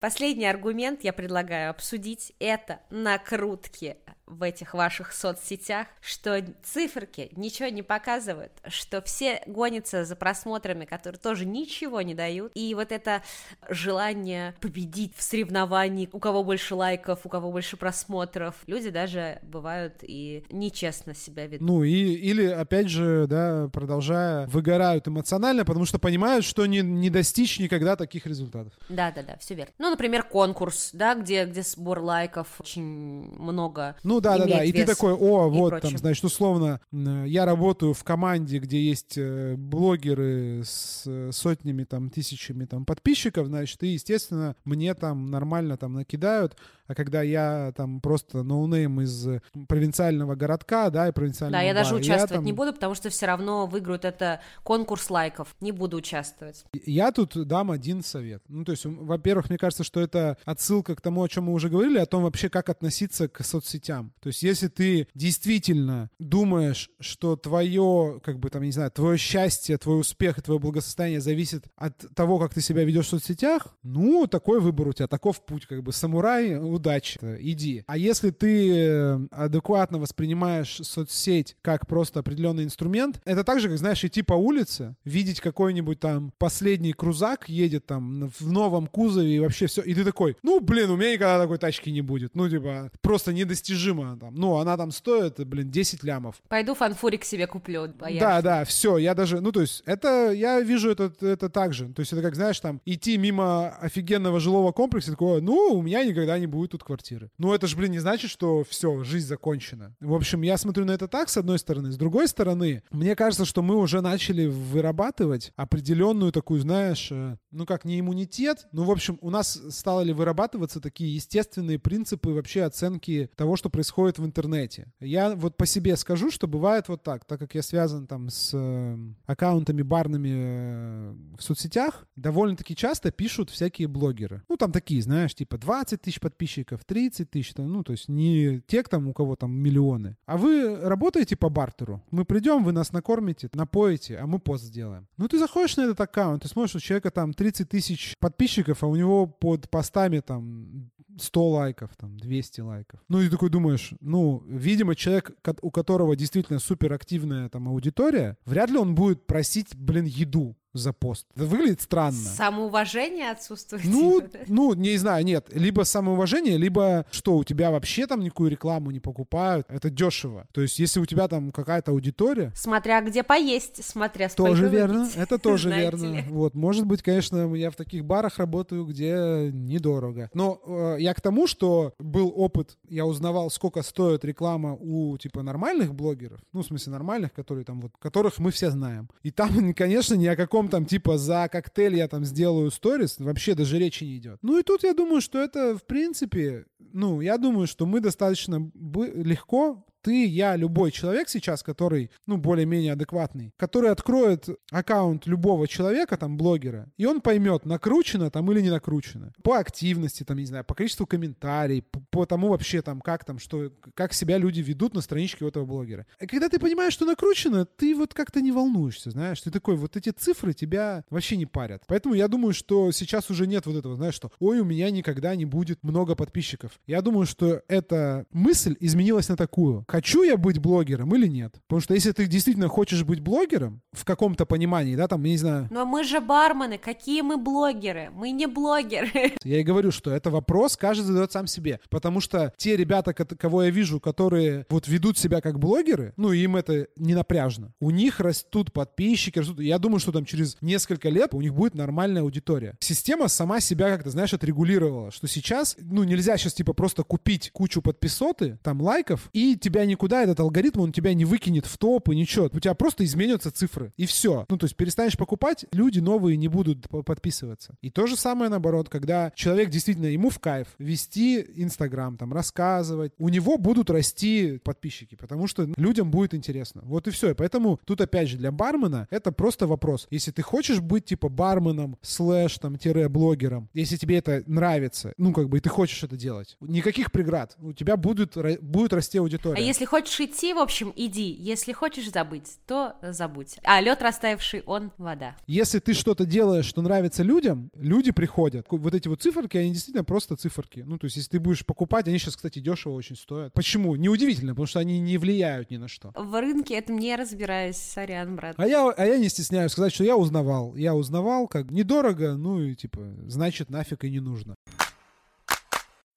Последний 0.00 0.46
аргумент 0.46 1.04
я 1.04 1.12
предлагаю 1.12 1.70
обсудить— 1.70 2.32
это 2.38 2.80
накрутки 2.90 3.96
в 4.26 4.42
этих 4.42 4.74
ваших 4.74 5.12
соцсетях, 5.12 5.86
что 6.00 6.44
циферки 6.62 7.30
ничего 7.36 7.68
не 7.68 7.82
показывают, 7.82 8.52
что 8.68 9.00
все 9.02 9.42
гонятся 9.46 10.04
за 10.04 10.16
просмотрами, 10.16 10.84
которые 10.84 11.18
тоже 11.18 11.46
ничего 11.46 12.02
не 12.02 12.14
дают, 12.14 12.52
и 12.54 12.74
вот 12.74 12.92
это 12.92 13.22
желание 13.68 14.54
победить 14.60 15.14
в 15.16 15.22
соревновании, 15.22 16.08
у 16.12 16.18
кого 16.18 16.42
больше 16.44 16.74
лайков, 16.74 17.20
у 17.24 17.28
кого 17.28 17.52
больше 17.52 17.76
просмотров, 17.76 18.54
люди 18.66 18.90
даже 18.90 19.38
бывают 19.42 19.94
и 20.02 20.44
нечестно 20.50 21.14
себя 21.14 21.46
ведут. 21.46 21.66
Ну 21.66 21.84
и 21.84 21.92
или 21.92 22.46
опять 22.46 22.88
же, 22.88 23.26
да, 23.28 23.68
продолжая, 23.72 24.46
выгорают 24.46 25.08
эмоционально, 25.08 25.64
потому 25.64 25.84
что 25.84 25.98
понимают, 25.98 26.44
что 26.44 26.66
не, 26.66 26.80
не 26.80 27.10
достичь 27.10 27.58
никогда 27.58 27.96
таких 27.96 28.26
результатов. 28.26 28.72
Да-да-да, 28.88 29.36
все 29.38 29.54
верно. 29.54 29.72
Ну, 29.78 29.90
например, 29.90 30.24
конкурс, 30.24 30.90
да, 30.92 31.14
где, 31.14 31.44
где 31.44 31.62
сбор 31.62 32.00
лайков 32.00 32.60
очень 32.60 32.82
много. 32.82 33.96
Ну, 34.02 34.15
ну 34.16 34.20
да, 34.20 34.38
да, 34.38 34.46
да. 34.46 34.64
И 34.64 34.72
ты 34.72 34.84
такой, 34.86 35.12
о, 35.12 35.48
вот 35.48 35.80
там, 35.80 35.96
значит, 35.96 36.24
условно, 36.24 36.80
я 36.92 37.44
работаю 37.44 37.92
в 37.92 38.02
команде, 38.04 38.58
где 38.58 38.80
есть 38.80 39.18
э, 39.18 39.54
блогеры 39.56 40.62
с 40.64 41.02
э, 41.06 41.30
сотнями 41.32 41.84
там 41.84 42.10
тысячами 42.10 42.64
там 42.64 42.84
подписчиков, 42.84 43.46
значит, 43.46 43.82
и, 43.82 43.88
естественно, 43.88 44.56
мне 44.64 44.94
там 44.94 45.30
нормально 45.30 45.76
там 45.76 45.94
накидают. 45.94 46.56
А 46.86 46.94
когда 46.94 47.22
я 47.22 47.72
там 47.76 48.00
просто 48.00 48.42
ноунейм 48.42 49.00
из 49.00 49.26
провинциального 49.68 50.34
городка, 50.34 50.90
да, 50.90 51.08
и 51.08 51.12
провинциального 51.12 51.60
Да, 51.60 51.66
я 51.66 51.74
бара, 51.74 51.84
даже 51.84 51.94
участвовать 51.94 52.30
я, 52.30 52.36
там... 52.36 52.44
не 52.44 52.52
буду, 52.52 52.72
потому 52.72 52.94
что 52.94 53.10
все 53.10 53.26
равно 53.26 53.66
выиграют 53.66 54.04
это 54.04 54.40
конкурс 54.62 55.10
лайков. 55.10 55.54
Не 55.60 55.72
буду 55.72 55.96
участвовать. 55.96 56.64
Я 56.84 57.12
тут 57.12 57.46
дам 57.46 57.70
один 57.70 58.02
совет. 58.02 58.42
Ну, 58.48 58.64
то 58.64 58.72
есть, 58.72 58.84
во-первых, 58.84 59.48
мне 59.48 59.58
кажется, 59.58 59.84
что 59.84 60.00
это 60.00 60.36
отсылка 60.44 60.94
к 60.94 61.00
тому, 61.00 61.22
о 61.22 61.28
чем 61.28 61.44
мы 61.44 61.52
уже 61.52 61.68
говорили, 61.68 61.98
о 61.98 62.06
том 62.06 62.22
вообще, 62.22 62.48
как 62.48 62.68
относиться 62.68 63.28
к 63.28 63.44
соцсетям. 63.44 64.12
То 64.20 64.28
есть, 64.28 64.42
если 64.42 64.68
ты 64.68 65.08
действительно 65.14 66.10
думаешь, 66.18 66.90
что 67.00 67.36
твое, 67.36 68.20
как 68.24 68.38
бы 68.38 68.50
там, 68.50 68.62
не 68.62 68.72
знаю, 68.72 68.90
твое 68.90 69.18
счастье, 69.18 69.78
твой 69.78 70.00
успех 70.00 70.38
и 70.38 70.42
твое 70.42 70.60
благосостояние 70.60 71.20
зависит 71.20 71.64
от 71.76 71.96
того, 72.14 72.38
как 72.38 72.54
ты 72.54 72.60
себя 72.60 72.84
ведешь 72.84 73.06
в 73.06 73.10
соцсетях, 73.10 73.68
ну, 73.82 74.26
такой 74.26 74.60
выбор 74.60 74.88
у 74.88 74.92
тебя, 74.92 75.08
таков 75.08 75.44
путь, 75.44 75.66
как 75.66 75.82
бы 75.82 75.92
самурай, 75.92 76.54
удачи, 76.76 77.18
иди. 77.40 77.84
А 77.86 77.96
если 77.96 78.30
ты 78.30 78.74
э, 78.74 79.18
адекватно 79.30 79.98
воспринимаешь 79.98 80.78
соцсеть 80.82 81.56
как 81.62 81.86
просто 81.86 82.20
определенный 82.20 82.64
инструмент, 82.64 83.20
это 83.24 83.44
так 83.44 83.60
же, 83.60 83.68
как, 83.68 83.78
знаешь, 83.78 84.04
идти 84.04 84.22
по 84.22 84.34
улице, 84.34 84.94
видеть 85.04 85.40
какой-нибудь 85.40 86.00
там 86.00 86.32
последний 86.38 86.92
крузак 86.92 87.48
едет 87.48 87.86
там 87.86 88.30
в 88.38 88.50
новом 88.50 88.86
кузове 88.86 89.36
и 89.36 89.40
вообще 89.40 89.66
все, 89.66 89.82
и 89.82 89.94
ты 89.94 90.04
такой, 90.04 90.36
ну, 90.42 90.60
блин, 90.60 90.90
у 90.90 90.96
меня 90.96 91.12
никогда 91.12 91.40
такой 91.40 91.58
тачки 91.58 91.90
не 91.90 92.02
будет. 92.02 92.34
Ну, 92.34 92.48
типа, 92.48 92.90
просто 93.00 93.32
недостижимо 93.32 94.18
там. 94.18 94.34
Ну, 94.34 94.56
она 94.56 94.76
там 94.76 94.90
стоит, 94.90 95.44
блин, 95.46 95.70
10 95.70 96.02
лямов. 96.04 96.36
Пойду 96.48 96.74
фанфурик 96.74 97.24
себе 97.24 97.46
куплю. 97.46 97.88
Боярышный. 97.88 98.20
Да, 98.20 98.42
да, 98.42 98.64
все, 98.64 98.98
я 98.98 99.14
даже, 99.14 99.40
ну, 99.40 99.52
то 99.52 99.60
есть, 99.60 99.82
это, 99.86 100.30
я 100.32 100.60
вижу 100.60 100.90
это, 100.90 101.12
это 101.20 101.48
так 101.48 101.72
же. 101.72 101.92
То 101.92 102.00
есть, 102.00 102.12
это 102.12 102.22
как, 102.22 102.34
знаешь, 102.34 102.58
там, 102.60 102.80
идти 102.84 103.16
мимо 103.16 103.70
офигенного 103.80 104.40
жилого 104.40 104.72
комплекса, 104.72 105.10
такое, 105.10 105.40
ну, 105.40 105.72
у 105.72 105.82
меня 105.82 106.04
никогда 106.04 106.38
не 106.38 106.46
будет 106.46 106.65
будет 106.66 106.72
тут 106.72 106.84
квартиры. 106.84 107.30
Ну, 107.38 107.54
это 107.54 107.66
же, 107.66 107.76
блин, 107.76 107.92
не 107.92 108.00
значит, 108.00 108.30
что 108.30 108.64
все, 108.68 109.04
жизнь 109.04 109.26
закончена. 109.26 109.94
В 110.00 110.14
общем, 110.14 110.42
я 110.42 110.56
смотрю 110.56 110.84
на 110.84 110.92
это 110.92 111.08
так, 111.08 111.28
с 111.28 111.36
одной 111.36 111.58
стороны. 111.58 111.92
С 111.92 111.96
другой 111.96 112.28
стороны, 112.28 112.82
мне 112.90 113.14
кажется, 113.14 113.44
что 113.44 113.62
мы 113.62 113.76
уже 113.76 114.00
начали 114.00 114.46
вырабатывать 114.46 115.52
определенную 115.56 116.32
такую, 116.32 116.60
знаешь, 116.60 117.08
э, 117.10 117.36
ну 117.50 117.66
как, 117.66 117.84
не 117.84 118.00
иммунитет, 118.00 118.66
ну, 118.72 118.84
в 118.84 118.90
общем, 118.90 119.18
у 119.20 119.30
нас 119.30 119.60
стало 119.70 120.02
ли 120.02 120.12
вырабатываться 120.12 120.80
такие 120.80 121.14
естественные 121.14 121.78
принципы 121.78 122.30
вообще 122.30 122.62
оценки 122.62 123.30
того, 123.36 123.56
что 123.56 123.70
происходит 123.70 124.18
в 124.18 124.24
интернете. 124.24 124.92
Я 125.00 125.34
вот 125.34 125.56
по 125.56 125.66
себе 125.66 125.96
скажу, 125.96 126.30
что 126.30 126.46
бывает 126.46 126.88
вот 126.88 127.02
так, 127.02 127.24
так 127.24 127.38
как 127.38 127.54
я 127.54 127.62
связан 127.62 128.06
там 128.06 128.28
с 128.28 128.50
э, 128.54 128.98
аккаунтами 129.26 129.82
барными 129.82 130.32
э, 130.32 131.14
в 131.38 131.42
соцсетях, 131.42 132.06
довольно-таки 132.16 132.74
часто 132.74 133.10
пишут 133.10 133.50
всякие 133.50 133.88
блогеры. 133.88 134.42
Ну, 134.48 134.56
там 134.56 134.72
такие, 134.72 135.02
знаешь, 135.02 135.34
типа 135.34 135.58
20 135.58 136.00
тысяч 136.00 136.20
подписчиков, 136.20 136.55
подписчиков, 136.56 136.84
30 136.84 137.30
тысяч, 137.30 137.54
ну, 137.56 137.82
то 137.82 137.92
есть 137.92 138.08
не 138.08 138.60
те, 138.66 138.82
там, 138.82 139.08
у 139.08 139.12
кого 139.12 139.36
там 139.36 139.52
миллионы. 139.52 140.16
А 140.26 140.36
вы 140.36 140.76
работаете 140.76 141.36
по 141.36 141.48
бартеру. 141.48 142.02
Мы 142.10 142.24
придем, 142.24 142.64
вы 142.64 142.72
нас 142.72 142.92
накормите, 142.92 143.48
напоите, 143.54 144.18
а 144.18 144.26
мы 144.26 144.38
пост 144.38 144.64
сделаем. 144.64 145.06
Ну, 145.18 145.28
ты 145.28 145.38
заходишь 145.38 145.76
на 145.76 145.82
этот 145.82 146.00
аккаунт, 146.00 146.42
ты 146.42 146.48
смотришь, 146.48 146.76
у 146.76 146.80
человека 146.80 147.10
там 147.10 147.32
30 147.32 147.68
тысяч 147.68 148.14
подписчиков, 148.20 148.82
а 148.82 148.86
у 148.86 148.96
него 148.96 149.26
под 149.26 149.68
постами 149.70 150.20
там 150.20 150.90
100 151.18 151.48
лайков, 151.48 151.90
там, 151.96 152.16
200 152.18 152.60
лайков. 152.60 153.00
Ну, 153.08 153.20
и 153.20 153.28
такой 153.28 153.50
думаешь, 153.50 153.92
ну, 154.00 154.42
видимо, 154.46 154.94
человек, 154.94 155.32
у 155.62 155.70
которого 155.70 156.16
действительно 156.16 156.58
суперактивная 156.58 157.48
там 157.48 157.68
аудитория, 157.68 158.36
вряд 158.44 158.70
ли 158.70 158.78
он 158.78 158.94
будет 158.94 159.26
просить, 159.26 159.74
блин, 159.74 160.04
еду 160.04 160.56
за 160.76 160.92
пост. 160.92 161.26
Это 161.34 161.46
выглядит 161.46 161.80
странно. 161.80 162.12
Самоуважение 162.12 163.30
отсутствует. 163.30 163.84
Ну, 163.84 164.22
ну, 164.46 164.74
не 164.74 164.96
знаю, 164.96 165.24
нет. 165.24 165.48
Либо 165.52 165.82
самоуважение, 165.82 166.56
либо 166.56 167.06
что, 167.10 167.36
у 167.36 167.44
тебя 167.44 167.70
вообще 167.70 168.06
там 168.06 168.20
никакую 168.20 168.50
рекламу 168.50 168.90
не 168.90 169.00
покупают. 169.00 169.66
Это 169.68 169.90
дешево. 169.90 170.46
То 170.52 170.60
есть, 170.60 170.78
если 170.78 171.00
у 171.00 171.06
тебя 171.06 171.28
там 171.28 171.52
какая-то 171.52 171.92
аудитория... 171.92 172.52
Смотря 172.54 173.00
где 173.00 173.22
поесть, 173.22 173.84
смотря 173.84 174.28
сколько 174.28 174.50
Тоже 174.50 174.64
выпить, 174.64 174.78
верно. 174.78 175.08
Это 175.16 175.38
тоже 175.38 175.70
верно. 175.74 176.16
Ли. 176.16 176.24
Вот, 176.28 176.54
может 176.54 176.86
быть, 176.86 177.02
конечно, 177.02 177.54
я 177.54 177.70
в 177.70 177.76
таких 177.76 178.04
барах 178.04 178.38
работаю, 178.38 178.84
где 178.84 179.50
недорого. 179.52 180.30
Но 180.34 180.60
э, 180.66 180.96
я 181.00 181.14
к 181.14 181.20
тому, 181.20 181.46
что 181.46 181.94
был 181.98 182.32
опыт, 182.34 182.76
я 182.88 183.06
узнавал, 183.06 183.50
сколько 183.50 183.82
стоит 183.82 184.24
реклама 184.24 184.76
у, 184.78 185.16
типа, 185.18 185.42
нормальных 185.42 185.94
блогеров. 185.94 186.40
Ну, 186.52 186.62
в 186.62 186.66
смысле, 186.66 186.92
нормальных, 186.92 187.32
которые 187.32 187.64
там 187.64 187.80
вот, 187.80 187.92
которых 187.98 188.38
мы 188.38 188.50
все 188.50 188.70
знаем. 188.70 189.08
И 189.22 189.30
там, 189.30 189.74
конечно, 189.74 190.14
ни 190.14 190.26
о 190.26 190.36
каком 190.36 190.65
там 190.68 190.86
типа 190.86 191.18
за 191.18 191.48
коктейль 191.48 191.96
я 191.96 192.08
там 192.08 192.24
сделаю 192.24 192.70
сторис, 192.70 193.16
вообще 193.18 193.54
даже 193.54 193.78
речи 193.78 194.04
не 194.04 194.16
идет. 194.18 194.38
Ну 194.42 194.58
и 194.58 194.62
тут 194.62 194.84
я 194.84 194.94
думаю, 194.94 195.20
что 195.20 195.38
это 195.38 195.76
в 195.76 195.84
принципе, 195.84 196.66
ну, 196.92 197.20
я 197.20 197.38
думаю, 197.38 197.66
что 197.66 197.86
мы 197.86 198.00
достаточно 198.00 198.70
легко 198.74 199.84
ты, 200.06 200.24
я, 200.24 200.54
любой 200.54 200.92
человек 200.92 201.28
сейчас, 201.28 201.64
который, 201.64 202.12
ну, 202.26 202.36
более-менее 202.36 202.92
адекватный, 202.92 203.52
который 203.56 203.90
откроет 203.90 204.48
аккаунт 204.70 205.26
любого 205.26 205.66
человека, 205.66 206.16
там, 206.16 206.36
блогера, 206.36 206.88
и 206.96 207.04
он 207.06 207.20
поймет, 207.20 207.66
накручено 207.66 208.30
там 208.30 208.52
или 208.52 208.60
не 208.60 208.70
накручено. 208.70 209.32
По 209.42 209.58
активности, 209.58 210.22
там, 210.22 210.38
не 210.38 210.44
знаю, 210.44 210.64
по 210.64 210.76
количеству 210.76 211.06
комментариев, 211.06 211.86
по, 211.90 211.98
по 212.10 212.24
тому 212.24 212.50
вообще, 212.50 212.82
там, 212.82 213.00
как 213.00 213.24
там, 213.24 213.40
что, 213.40 213.72
как 213.94 214.12
себя 214.12 214.38
люди 214.38 214.60
ведут 214.60 214.94
на 214.94 215.00
страничке 215.00 215.44
у 215.44 215.48
этого 215.48 215.64
блогера. 215.64 216.06
И 216.20 216.26
когда 216.28 216.48
ты 216.48 216.60
понимаешь, 216.60 216.92
что 216.92 217.04
накручено, 217.04 217.66
ты 217.66 217.92
вот 217.96 218.14
как-то 218.14 218.40
не 218.40 218.52
волнуешься, 218.52 219.10
знаешь, 219.10 219.40
ты 219.40 219.50
такой, 219.50 219.74
вот 219.74 219.96
эти 219.96 220.10
цифры 220.10 220.52
тебя 220.52 221.02
вообще 221.10 221.36
не 221.36 221.46
парят. 221.46 221.82
Поэтому 221.88 222.14
я 222.14 222.28
думаю, 222.28 222.54
что 222.54 222.92
сейчас 222.92 223.28
уже 223.28 223.48
нет 223.48 223.66
вот 223.66 223.74
этого, 223.74 223.96
знаешь, 223.96 224.14
что, 224.14 224.30
ой, 224.38 224.60
у 224.60 224.64
меня 224.64 224.88
никогда 224.92 225.34
не 225.34 225.46
будет 225.46 225.82
много 225.82 226.14
подписчиков. 226.14 226.78
Я 226.86 227.02
думаю, 227.02 227.26
что 227.26 227.62
эта 227.66 228.24
мысль 228.30 228.76
изменилась 228.78 229.28
на 229.28 229.36
такую 229.36 229.84
хочу 229.96 230.24
я 230.24 230.36
быть 230.36 230.58
блогером 230.58 231.14
или 231.14 231.26
нет. 231.26 231.54
Потому 231.66 231.80
что 231.80 231.94
если 231.94 232.12
ты 232.12 232.26
действительно 232.26 232.68
хочешь 232.68 233.02
быть 233.02 233.20
блогером, 233.20 233.80
в 233.92 234.04
каком-то 234.04 234.44
понимании, 234.44 234.94
да, 234.94 235.08
там, 235.08 235.24
я 235.24 235.30
не 235.30 235.38
знаю... 235.38 235.68
Но 235.70 235.86
мы 235.86 236.04
же 236.04 236.20
бармены, 236.20 236.76
какие 236.76 237.22
мы 237.22 237.38
блогеры? 237.38 238.10
Мы 238.12 238.30
не 238.30 238.46
блогеры. 238.46 239.32
Я 239.42 239.60
и 239.60 239.62
говорю, 239.62 239.90
что 239.90 240.10
это 240.10 240.30
вопрос 240.30 240.76
каждый 240.76 241.04
задает 241.04 241.32
сам 241.32 241.46
себе. 241.46 241.80
Потому 241.88 242.20
что 242.20 242.52
те 242.58 242.76
ребята, 242.76 243.14
кого 243.14 243.62
я 243.62 243.70
вижу, 243.70 244.00
которые 244.00 244.66
вот 244.68 244.86
ведут 244.86 245.16
себя 245.16 245.40
как 245.40 245.58
блогеры, 245.58 246.12
ну, 246.16 246.32
им 246.32 246.56
это 246.56 246.88
не 246.96 247.14
напряжно. 247.14 247.72
У 247.80 247.90
них 247.90 248.20
растут 248.20 248.72
подписчики, 248.72 249.38
растут... 249.38 249.60
Я 249.60 249.78
думаю, 249.78 250.00
что 250.00 250.12
там 250.12 250.26
через 250.26 250.58
несколько 250.60 251.08
лет 251.08 251.32
у 251.32 251.40
них 251.40 251.54
будет 251.54 251.74
нормальная 251.74 252.22
аудитория. 252.22 252.76
Система 252.80 253.28
сама 253.28 253.60
себя 253.60 253.88
как-то, 253.88 254.10
знаешь, 254.10 254.34
отрегулировала, 254.34 255.10
что 255.10 255.26
сейчас, 255.26 255.76
ну, 255.80 256.04
нельзя 256.04 256.36
сейчас, 256.36 256.52
типа, 256.52 256.74
просто 256.74 257.02
купить 257.02 257.50
кучу 257.52 257.80
подписоты, 257.80 258.58
там, 258.62 258.82
лайков, 258.82 259.30
и 259.32 259.56
тебя 259.56 259.85
никуда 259.86 260.22
этот 260.22 260.40
алгоритм, 260.40 260.80
он 260.80 260.92
тебя 260.92 261.14
не 261.14 261.24
выкинет 261.24 261.66
в 261.66 261.78
топ 261.78 262.08
и 262.10 262.16
ничего. 262.16 262.50
У 262.52 262.60
тебя 262.60 262.74
просто 262.74 263.04
изменятся 263.04 263.50
цифры. 263.50 263.92
И 263.96 264.06
все. 264.06 264.46
Ну, 264.48 264.56
то 264.56 264.64
есть 264.64 264.76
перестанешь 264.76 265.16
покупать, 265.16 265.64
люди 265.72 266.00
новые 266.00 266.36
не 266.36 266.48
будут 266.48 266.88
подписываться. 266.88 267.76
И 267.80 267.90
то 267.90 268.06
же 268.06 268.16
самое 268.16 268.50
наоборот, 268.50 268.88
когда 268.88 269.32
человек 269.34 269.70
действительно, 269.70 270.06
ему 270.06 270.30
в 270.30 270.38
кайф 270.38 270.68
вести 270.78 271.44
Инстаграм, 271.56 272.16
там, 272.16 272.32
рассказывать, 272.32 273.12
у 273.18 273.28
него 273.28 273.58
будут 273.58 273.90
расти 273.90 274.58
подписчики, 274.58 275.14
потому 275.14 275.46
что 275.46 275.68
людям 275.76 276.10
будет 276.10 276.34
интересно. 276.34 276.82
Вот 276.84 277.06
и 277.08 277.10
все. 277.10 277.30
И 277.30 277.34
поэтому 277.34 277.80
тут 277.84 278.00
опять 278.00 278.28
же 278.28 278.36
для 278.36 278.50
бармена 278.52 279.06
это 279.10 279.32
просто 279.32 279.66
вопрос. 279.66 280.06
Если 280.10 280.30
ты 280.30 280.42
хочешь 280.42 280.80
быть 280.80 281.04
типа 281.04 281.28
барменом, 281.28 281.98
слэш, 282.02 282.58
там, 282.58 282.76
тире 282.78 283.08
блогером, 283.08 283.68
если 283.74 283.96
тебе 283.96 284.18
это 284.18 284.42
нравится, 284.46 285.12
ну, 285.16 285.32
как 285.32 285.48
бы, 285.48 285.58
и 285.58 285.60
ты 285.60 285.68
хочешь 285.68 286.02
это 286.02 286.16
делать, 286.16 286.56
никаких 286.60 287.12
преград. 287.12 287.56
У 287.58 287.72
тебя 287.72 287.96
будет, 287.96 288.36
будет 288.60 288.92
расти 288.92 289.18
аудитория. 289.18 289.60
А 289.60 289.64
если 289.66 289.84
хочешь 289.84 290.18
идти, 290.20 290.52
в 290.52 290.58
общем, 290.58 290.92
иди. 290.96 291.30
Если 291.30 291.72
хочешь 291.72 292.10
забыть, 292.10 292.58
то 292.66 292.94
забудь. 293.02 293.56
А 293.64 293.80
лед 293.80 294.00
растаявший, 294.02 294.62
он 294.66 294.92
вода. 294.98 295.36
Если 295.46 295.78
ты 295.78 295.94
что-то 295.94 296.24
делаешь, 296.24 296.66
что 296.66 296.82
нравится 296.82 297.22
людям, 297.22 297.70
люди 297.74 298.12
приходят. 298.12 298.66
Вот 298.70 298.94
эти 298.94 299.08
вот 299.08 299.22
циферки, 299.22 299.56
они 299.56 299.72
действительно 299.72 300.04
просто 300.04 300.36
циферки. 300.36 300.84
Ну, 300.86 300.98
то 300.98 301.06
есть, 301.06 301.16
если 301.16 301.30
ты 301.30 301.40
будешь 301.40 301.64
покупать, 301.64 302.08
они 302.08 302.18
сейчас, 302.18 302.36
кстати, 302.36 302.58
дешево 302.58 302.92
очень 302.94 303.16
стоят. 303.16 303.52
Почему? 303.52 303.96
Неудивительно, 303.96 304.52
потому 304.52 304.66
что 304.66 304.80
они 304.80 304.98
не 305.00 305.18
влияют 305.18 305.70
ни 305.70 305.76
на 305.76 305.88
что. 305.88 306.12
В 306.14 306.40
рынке 306.40 306.74
это 306.74 306.92
не 306.92 307.14
разбираюсь, 307.16 307.76
сорян, 307.76 308.36
брат. 308.36 308.54
А 308.58 308.66
я, 308.66 308.88
а 308.90 309.04
я 309.04 309.18
не 309.18 309.28
стесняюсь 309.28 309.72
сказать, 309.72 309.92
что 309.92 310.04
я 310.04 310.16
узнавал. 310.16 310.74
Я 310.76 310.94
узнавал, 310.94 311.48
как 311.48 311.70
недорого, 311.70 312.36
ну 312.36 312.60
и 312.60 312.74
типа, 312.74 313.00
значит, 313.26 313.70
нафиг 313.70 314.04
и 314.04 314.10
не 314.10 314.20
нужно. 314.20 314.54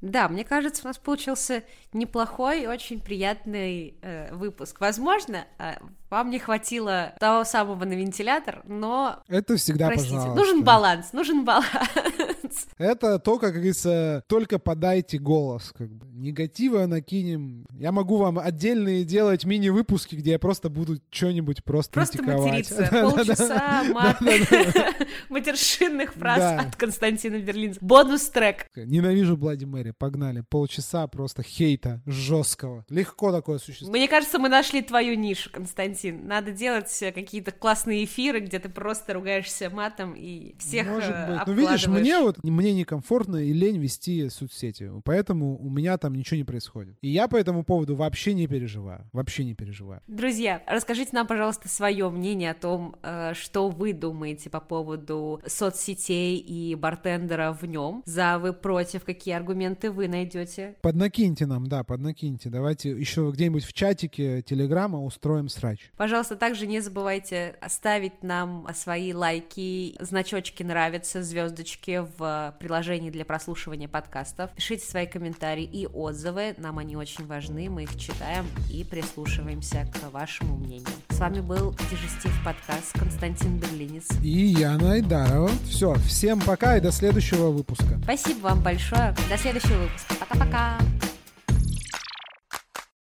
Да, 0.01 0.29
мне 0.29 0.43
кажется, 0.43 0.83
у 0.83 0.87
нас 0.87 0.97
получился 0.97 1.63
неплохой 1.93 2.67
очень 2.67 3.01
приятный 3.01 3.95
э, 4.01 4.33
выпуск. 4.33 4.79
Возможно, 4.79 5.45
э, 5.57 5.75
вам 6.09 6.29
не 6.29 6.39
хватило 6.39 7.13
того 7.19 7.43
самого 7.43 7.83
на 7.85 7.93
вентилятор, 7.93 8.61
но... 8.65 9.21
Это 9.27 9.57
всегда, 9.57 9.87
Простите, 9.87 10.15
пожалуйста. 10.15 10.39
нужен 10.39 10.63
баланс, 10.63 11.13
нужен 11.13 11.43
баланс. 11.43 11.67
Это 12.77 13.19
то, 13.19 13.39
как 13.39 13.53
говорится, 13.53 14.23
только 14.27 14.59
подайте 14.59 15.17
голос. 15.17 15.73
Как 15.77 15.89
бы. 15.89 16.07
Негатива 16.13 16.85
накинем. 16.85 17.65
Я 17.77 17.91
могу 17.91 18.17
вам 18.17 18.39
отдельные 18.39 19.03
делать 19.03 19.45
мини-выпуски, 19.45 20.15
где 20.15 20.31
я 20.31 20.39
просто 20.39 20.69
буду 20.69 20.99
что-нибудь 21.09 21.63
просто 21.63 21.93
Просто 21.93 22.21
материться. 22.23 22.87
Полчаса 22.91 23.83
мат 23.93 24.19
матершинных 25.29 26.13
фраз 26.13 26.65
от 26.65 26.75
Константина 26.75 27.39
Берлинца. 27.39 27.79
Бонус-трек. 27.81 28.67
Ненавижу 28.75 29.37
Блади 29.37 29.65
Мэри. 29.65 29.91
Погнали. 29.97 30.43
Полчаса 30.47 31.07
просто 31.07 31.43
хейта 31.43 32.01
жесткого. 32.05 32.85
Легко 32.89 33.31
такое 33.31 33.59
существует. 33.59 33.93
Мне 33.93 34.07
кажется, 34.07 34.39
мы 34.39 34.49
нашли 34.49 34.81
твою 34.81 35.15
нишу, 35.15 35.49
Константин. 35.51 36.27
Надо 36.27 36.51
делать 36.51 36.91
какие-то 37.13 37.51
классные 37.51 38.05
эфиры, 38.05 38.39
где 38.39 38.59
ты 38.59 38.69
просто 38.69 39.13
ругаешься 39.13 39.69
матом 39.69 40.13
и 40.15 40.55
всех 40.59 40.87
Может 40.87 41.15
быть. 41.27 41.47
Ну, 41.47 41.53
видишь, 41.53 41.87
мне 41.87 42.19
вот 42.19 42.38
мне 42.43 42.73
некомфортно 42.73 43.37
и 43.37 43.53
лень 43.53 43.77
вести 43.77 44.29
соцсети. 44.29 44.91
Поэтому 45.03 45.57
у 45.57 45.69
меня 45.69 45.97
там 45.97 46.15
ничего 46.15 46.37
не 46.37 46.43
происходит. 46.43 46.97
И 47.01 47.09
я 47.09 47.27
по 47.27 47.35
этому 47.35 47.63
поводу 47.63 47.95
вообще 47.95 48.33
не 48.33 48.47
переживаю. 48.47 49.07
Вообще 49.13 49.43
не 49.45 49.55
переживаю. 49.55 50.01
Друзья, 50.07 50.63
расскажите 50.67 51.11
нам, 51.13 51.27
пожалуйста, 51.27 51.67
свое 51.69 52.09
мнение 52.09 52.51
о 52.51 52.53
том, 52.53 52.95
э, 53.03 53.33
что 53.33 53.69
вы 53.69 53.93
думаете 53.93 54.49
по 54.49 54.59
поводу 54.59 55.41
соцсетей 55.45 56.37
и 56.37 56.75
бартендера 56.75 57.51
в 57.51 57.63
нем. 57.65 58.03
За 58.05 58.39
вы 58.39 58.53
против, 58.53 59.03
какие 59.03 59.33
аргументы 59.33 59.91
вы 59.91 60.07
найдете? 60.07 60.75
Поднакиньте 60.81 61.45
нам, 61.45 61.67
да, 61.67 61.83
поднакиньте. 61.83 62.49
Давайте 62.49 62.91
еще 62.91 63.29
где-нибудь 63.33 63.63
в 63.63 63.73
чатике 63.73 64.41
Телеграма 64.41 65.03
устроим 65.03 65.49
срач. 65.49 65.91
Пожалуйста, 65.97 66.35
также 66.35 66.67
не 66.67 66.79
забывайте 66.79 67.55
оставить 67.61 68.23
нам 68.23 68.67
свои 68.73 69.13
лайки, 69.13 69.95
значочки 69.99 70.63
нравятся, 70.63 71.23
звездочки 71.23 72.05
в 72.29 72.59
приложении 72.59 73.09
для 73.09 73.25
прослушивания 73.25 73.87
подкастов. 73.87 74.51
Пишите 74.51 74.85
свои 74.85 75.07
комментарии 75.07 75.63
и 75.63 75.87
отзывы, 75.87 76.55
нам 76.57 76.77
они 76.77 76.95
очень 76.95 77.25
важны, 77.25 77.69
мы 77.69 77.83
их 77.83 77.97
читаем 77.97 78.45
и 78.69 78.83
прислушиваемся 78.83 79.87
к 79.93 80.11
вашему 80.11 80.57
мнению. 80.57 80.87
С 81.09 81.19
вами 81.19 81.41
был 81.41 81.75
Дежестив 81.91 82.33
подкаст 82.43 82.93
Константин 82.93 83.57
Берлинец. 83.57 84.07
И 84.23 84.29
Яна 84.29 84.93
Айдарова. 84.93 85.49
Все, 85.65 85.93
всем 85.95 86.39
пока 86.41 86.77
и 86.77 86.81
до 86.81 86.91
следующего 86.91 87.49
выпуска. 87.49 87.99
Спасибо 88.03 88.39
вам 88.39 88.61
большое. 88.61 89.15
До 89.29 89.37
следующего 89.37 89.79
выпуска. 89.79 90.15
Пока-пока. 90.19 90.98